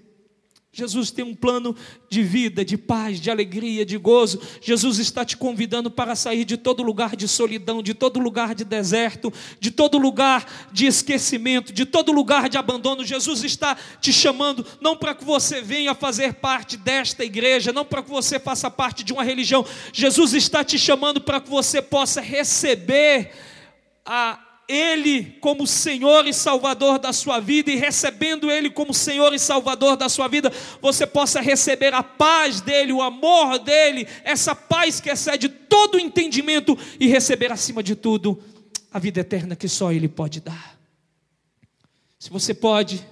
Jesus 0.77 1.11
tem 1.11 1.25
um 1.25 1.35
plano 1.35 1.75
de 2.11 2.23
vida, 2.23 2.63
de 2.63 2.77
paz, 2.77 3.19
de 3.19 3.31
alegria, 3.31 3.83
de 3.83 3.97
gozo. 3.97 4.43
Jesus 4.61 4.99
está 4.99 5.25
te 5.25 5.35
convidando 5.35 5.91
para 5.91 6.15
sair 6.15 6.45
de 6.45 6.59
todo 6.59 6.83
lugar 6.83 7.17
de 7.17 7.27
solidão, 7.27 7.83
de 7.83 7.95
todo 7.95 8.21
lugar 8.21 8.55
de 8.55 8.63
deserto, 8.63 9.33
de 9.59 9.71
todo 9.71 9.97
lugar 9.97 10.45
de 10.71 10.85
esquecimento, 10.85 11.73
de 11.73 11.87
todo 11.87 12.13
lugar 12.13 12.51
de 12.51 12.59
abandono. 12.59 13.07
Jesus 13.07 13.43
está 13.43 13.75
te 14.03 14.13
chamando 14.13 14.67
não 14.79 14.95
para 14.95 15.15
que 15.15 15.25
você 15.25 15.63
venha 15.63 15.95
fazer 15.95 16.35
parte 16.35 16.77
desta 16.77 17.25
igreja, 17.25 17.73
não 17.73 17.87
para 17.87 18.03
que 18.03 18.11
você 18.11 18.39
faça 18.39 18.71
parte 18.71 19.03
de 19.03 19.15
uma 19.15 19.25
religião. 19.25 19.65
Jesus 19.95 20.35
está 20.35 20.63
te 20.63 20.79
chamando 20.79 21.23
para 21.23 21.41
que 21.41 21.49
você 21.49 21.81
possa 21.81 22.21
receber 22.21 23.33
a 24.05 24.46
ele 24.69 25.37
como 25.41 25.67
Senhor 25.67 26.27
e 26.27 26.33
Salvador 26.33 26.99
da 26.99 27.13
sua 27.13 27.39
vida 27.39 27.71
e 27.71 27.77
recebendo 27.77 28.51
Ele 28.51 28.69
como 28.69 28.93
Senhor 28.93 29.33
e 29.33 29.39
Salvador 29.39 29.97
da 29.97 30.09
sua 30.09 30.27
vida, 30.27 30.53
você 30.83 31.07
possa 31.07 31.41
receber 31.41 31.95
a 31.95 32.03
paz 32.03 32.61
dEle, 32.61 32.93
o 32.93 33.01
amor 33.01 33.61
dEle, 33.61 34.09
essa 34.25 34.55
paz 34.55 35.01
que 35.01 35.09
excede 35.09 35.49
todo 35.49 35.95
o 35.95 36.01
entendimento 36.01 36.77
e 36.99 37.07
receber 37.07 37.53
acima 37.53 37.83
de 37.83 37.95
tudo 37.95 38.43
a 38.93 38.99
vida 38.99 39.21
eterna 39.21 39.55
que 39.55 39.69
só 39.69 39.93
Ele 39.93 40.09
pode 40.09 40.41
dar. 40.41 40.77
Se 42.19 42.29
você 42.29 42.53
pode, 42.53 43.07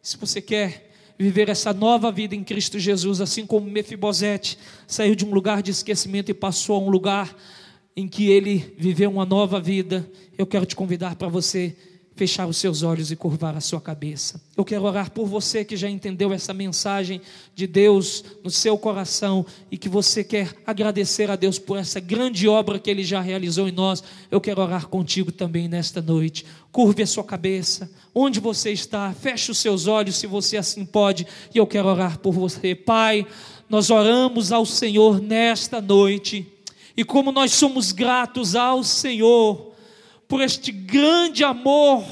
se 0.00 0.16
você 0.16 0.40
quer 0.40 0.90
viver 1.18 1.50
essa 1.50 1.72
nova 1.72 2.10
vida 2.10 2.34
em 2.34 2.42
Cristo 2.42 2.78
Jesus, 2.78 3.20
assim 3.20 3.46
como 3.46 3.70
Mefibosete 3.70 4.58
saiu 4.86 5.14
de 5.14 5.24
um 5.24 5.32
lugar 5.34 5.62
de 5.62 5.70
esquecimento 5.70 6.30
e 6.30 6.34
passou 6.34 6.76
a 6.76 6.80
um 6.80 6.88
lugar 6.88 7.36
em 7.96 8.08
que 8.08 8.30
ele 8.30 8.74
viveu 8.76 9.10
uma 9.10 9.24
nova 9.24 9.60
vida, 9.60 10.08
eu 10.36 10.46
quero 10.46 10.66
te 10.66 10.74
convidar 10.74 11.14
para 11.16 11.28
você 11.28 11.76
fechar 12.16 12.46
os 12.46 12.56
seus 12.56 12.82
olhos 12.82 13.10
e 13.10 13.16
curvar 13.16 13.56
a 13.56 13.60
sua 13.60 13.80
cabeça. 13.80 14.40
Eu 14.56 14.64
quero 14.64 14.84
orar 14.84 15.10
por 15.10 15.26
você 15.26 15.64
que 15.64 15.76
já 15.76 15.90
entendeu 15.90 16.32
essa 16.32 16.54
mensagem 16.54 17.20
de 17.54 17.66
Deus 17.66 18.24
no 18.42 18.50
seu 18.50 18.78
coração 18.78 19.44
e 19.70 19.76
que 19.76 19.88
você 19.88 20.22
quer 20.22 20.54
agradecer 20.64 21.28
a 21.28 21.36
Deus 21.36 21.58
por 21.58 21.76
essa 21.76 21.98
grande 21.98 22.46
obra 22.46 22.78
que 22.78 22.88
Ele 22.88 23.02
já 23.02 23.20
realizou 23.20 23.68
em 23.68 23.72
nós. 23.72 24.02
Eu 24.30 24.40
quero 24.40 24.62
orar 24.62 24.86
contigo 24.86 25.32
também 25.32 25.66
nesta 25.66 26.00
noite. 26.00 26.46
Curve 26.70 27.02
a 27.02 27.06
sua 27.06 27.24
cabeça, 27.24 27.90
onde 28.14 28.38
você 28.38 28.70
está, 28.70 29.12
feche 29.12 29.50
os 29.50 29.58
seus 29.58 29.88
olhos 29.88 30.16
se 30.16 30.26
você 30.26 30.56
assim 30.56 30.84
pode, 30.84 31.26
e 31.52 31.58
eu 31.58 31.66
quero 31.66 31.88
orar 31.88 32.18
por 32.18 32.32
você. 32.32 32.76
Pai, 32.76 33.26
nós 33.68 33.90
oramos 33.90 34.52
ao 34.52 34.64
Senhor 34.64 35.20
nesta 35.20 35.80
noite 35.80 36.53
e 36.96 37.04
como 37.04 37.32
nós 37.32 37.52
somos 37.52 37.92
gratos 37.92 38.54
ao 38.54 38.84
Senhor 38.84 39.72
por 40.28 40.40
este 40.40 40.72
grande 40.72 41.44
amor 41.44 42.04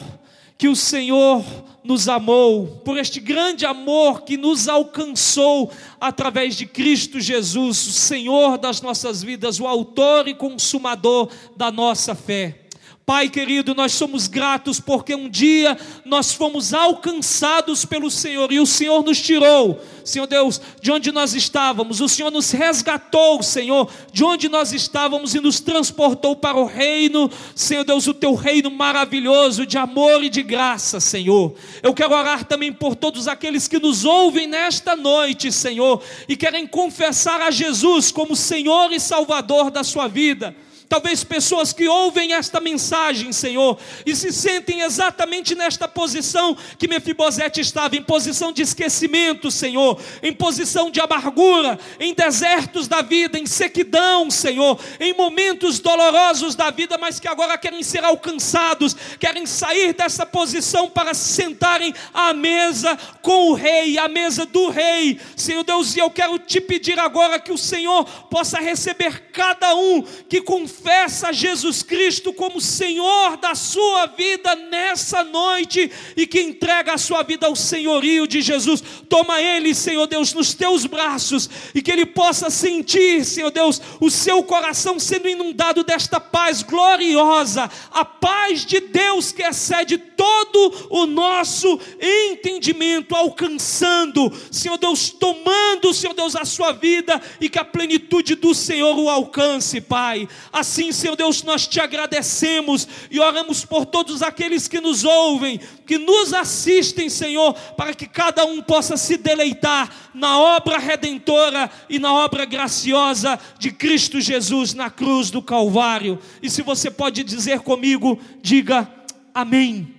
que 0.59 0.69
o 0.69 0.77
Senhor 0.77 1.45
nos 1.83 2.09
amou, 2.09 2.81
por 2.85 2.97
este 2.97 3.19
grande 3.19 3.67
amor 3.67 4.23
que 4.23 4.37
nos 4.37 4.69
alcançou 4.69 5.71
através 6.01 6.57
de 6.57 6.67
Cristo 6.67 7.21
Jesus, 7.21 7.87
o 7.87 7.93
Senhor 7.93 8.57
das 8.57 8.81
nossas 8.81 9.23
vidas, 9.23 9.59
o 9.59 9.67
Autor 9.67 10.29
e 10.29 10.35
Consumador 10.35 11.29
da 11.57 11.73
nossa 11.73 12.15
fé. 12.15 12.62
Pai 13.05 13.29
querido, 13.29 13.75
nós 13.75 13.93
somos 13.93 14.29
gratos 14.29 14.79
porque 14.79 15.13
um 15.13 15.29
dia 15.29 15.77
nós 16.05 16.33
fomos 16.33 16.73
alcançados 16.73 17.85
pelo 17.85 18.09
Senhor 18.09 18.53
e 18.53 18.61
o 18.61 18.67
Senhor 18.67 19.03
nos 19.03 19.21
tirou, 19.21 19.83
Senhor 20.05 20.27
Deus, 20.29 20.61
de 20.81 20.93
onde 20.93 21.11
nós 21.11 21.35
estávamos, 21.35 22.01
o 22.01 22.09
Senhor 22.09 22.31
nos 22.31 22.53
resgatou, 22.53 23.43
Senhor, 23.43 23.91
de 24.13 24.23
onde 24.23 24.49
nós 24.49 24.73
estávamos 24.73 25.35
e 25.35 25.41
nos 25.41 25.59
transportou 25.59 26.37
para 26.37 26.57
o 26.57 26.65
reino, 26.65 27.29
Senhor 27.57 27.83
Deus, 27.83 28.07
o 28.07 28.15
teu 28.15 28.35
reino 28.35 28.71
maravilhoso 28.71 29.67
de 29.67 29.77
amor 29.77 30.23
e 30.23 30.29
de 30.29 30.43
graça, 30.43 31.01
Senhor. 31.01 31.57
Eu 31.83 31.93
quero 31.93 32.15
orar 32.15 32.45
também 32.45 32.73
por 32.73 32.95
todos 32.95 33.27
aqueles 33.27 33.67
que 33.67 33.81
nos 33.81 34.05
ouvem 34.05 34.47
nesta 34.47 34.95
noite, 34.95 35.51
Senhor, 35.51 36.01
e 36.29 36.37
querem 36.37 36.69
confessar 36.69 37.41
a 37.41 37.51
Jesus 37.51 38.13
como 38.13 38.37
Senhor 38.37 38.93
e 38.93 39.01
Salvador 39.01 39.73
da 39.73 39.83
sua 39.83 40.07
vida 40.07 40.55
Talvez 40.93 41.25
pessoas 41.25 41.73
que 41.73 41.89
ouvem 41.89 42.35
esta 42.35 42.61
mensagem, 42.61 43.33
Senhor, 43.33 43.79
e 44.05 44.15
se 44.15 44.31
sentem 44.31 44.83
exatamente 44.83 45.55
nesta 45.55 45.89
posição 45.89 46.55
que 46.77 46.87
Mefibosete 46.87 47.63
estava, 47.63 47.97
em 47.97 48.03
posição 48.03 48.53
de 48.53 48.61
esquecimento, 48.61 49.51
Senhor, 49.51 49.99
em 50.23 50.35
posição 50.35 50.91
de 50.91 51.01
amargura, 51.01 51.81
em 51.99 52.13
desertos 52.13 52.89
da 52.89 53.01
vida, 53.01 53.39
em 53.39 53.47
sequidão, 53.47 54.31
Senhor, 54.31 54.79
em 55.01 55.15
momentos 55.15 55.79
dolorosos 55.79 56.55
da 56.55 56.71
vida, 56.71 56.99
mas 56.99 57.19
que 57.19 57.27
agora 57.27 57.57
querem 57.57 57.83
ser 57.83 58.05
alcançados, 58.05 58.95
querem 59.19 59.47
sair 59.47 59.95
dessa 59.95 60.27
posição 60.27 60.91
para 60.91 61.15
se 61.15 61.33
sentarem 61.33 61.95
à 62.13 62.35
mesa 62.35 62.99
com 63.23 63.49
o 63.49 63.55
rei, 63.55 63.97
à 63.97 64.09
mesa 64.09 64.45
do 64.45 64.69
rei. 64.69 65.19
Senhor 65.35 65.65
Deus, 65.65 65.97
e 65.97 66.01
eu 66.01 66.11
quero 66.11 66.39
te 66.39 66.61
pedir 66.61 66.99
agora 66.99 67.41
que 67.41 67.51
o 67.51 67.57
Senhor 67.57 68.05
possa 68.29 68.59
receber 68.61 69.31
cada 69.33 69.75
um 69.75 70.03
que 70.29 70.43
confessa 70.83 71.33
Jesus 71.33 71.81
Cristo 71.85 72.33
como 72.33 72.61
Senhor 72.61 73.37
da 73.37 73.55
sua 73.55 74.07
vida 74.07 74.57
nessa 74.57 75.23
noite 75.23 75.89
e 76.17 76.27
que 76.27 76.41
entrega 76.41 76.95
a 76.95 76.99
sua 76.99 77.23
vida 77.23 77.47
ao 77.47 77.55
senhorio 77.55 78.27
de 78.27 78.43
Jesus. 78.43 78.83
Toma 79.09 79.41
ele, 79.41 79.77
Senhor 79.77 80.09
Deus, 80.09 80.33
nos 80.33 80.55
teus 80.55 80.85
braços 80.85 81.49
e 81.73 81.81
que 81.81 81.93
ele 81.93 82.05
possa 82.05 82.51
sentir, 82.51 83.25
Senhor 83.25 83.53
Deus, 83.53 83.81
o 84.01 84.11
seu 84.11 84.43
coração 84.43 84.99
sendo 84.99 85.29
inundado 85.29 85.85
desta 85.85 86.19
paz 86.19 86.63
gloriosa, 86.65 87.71
a 87.93 88.05
paz 88.05 88.67
de 88.67 88.81
Deus 88.81 89.31
que 89.31 89.43
excede 89.43 89.97
todo 89.99 90.89
o 90.91 91.07
nosso 91.07 91.79
entendimento, 92.01 93.15
alcançando, 93.15 94.33
Senhor 94.51 94.79
Deus, 94.79 95.11
tomando, 95.11 95.95
Senhor 95.95 96.15
Deus, 96.15 96.35
a 96.35 96.45
sua 96.45 96.73
vida 96.73 97.23
e 97.41 97.49
que 97.49 97.59
a 97.59 97.65
plenitude 97.65 98.35
do 98.35 98.53
Senhor 98.53 98.99
o 98.99 99.09
alcance, 99.09 99.81
Pai. 99.81 100.29
Assim, 100.63 100.93
Senhor 100.93 101.17
Deus, 101.17 101.43
nós 101.43 101.67
te 101.67 101.81
agradecemos 101.81 102.87
e 103.11 103.19
oramos 103.19 103.65
por 103.65 103.85
todos 103.85 104.23
aqueles 104.23 104.69
que 104.69 104.81
nos 104.81 105.03
ouvem, 105.03 105.59
que 105.85 105.99
nos 105.99 106.33
assistem, 106.33 107.11
Senhor, 107.11 107.53
para 107.77 107.93
que 107.93 108.07
cada 108.07 108.45
um 108.45 108.63
possa 108.63 108.97
se 108.97 109.17
deleitar 109.17 109.93
na 110.15 110.39
obra 110.39 110.79
redentora 110.79 111.69
e 111.91 111.99
na 111.99 112.15
obra 112.15 112.45
graciosa 112.45 113.41
de 113.59 113.73
Cristo 113.73 114.21
Jesus 114.21 114.73
na 114.73 114.89
cruz 114.89 115.33
do 115.33 115.43
Calvário. 115.43 116.17
E 116.41 116.49
se 116.49 116.63
você 116.63 116.93
pode 116.93 117.25
dizer 117.25 117.59
comigo, 117.63 118.17
diga 118.41 118.89
amém. 119.35 119.93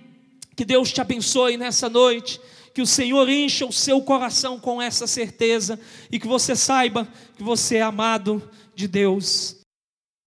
Que 0.56 0.64
Deus 0.64 0.90
te 0.90 1.00
abençoe 1.02 1.58
nessa 1.58 1.90
noite 1.90 2.40
que 2.72 2.80
o 2.80 2.86
Senhor 2.86 3.28
encha 3.28 3.66
o 3.66 3.72
seu 3.72 4.00
coração 4.00 4.58
com 4.58 4.80
essa 4.80 5.06
certeza 5.06 5.78
e 6.10 6.18
que 6.18 6.26
você 6.26 6.56
saiba 6.56 7.06
que 7.36 7.42
você 7.42 7.76
é 7.76 7.82
amado 7.82 8.42
de 8.74 8.88
Deus. 8.88 9.62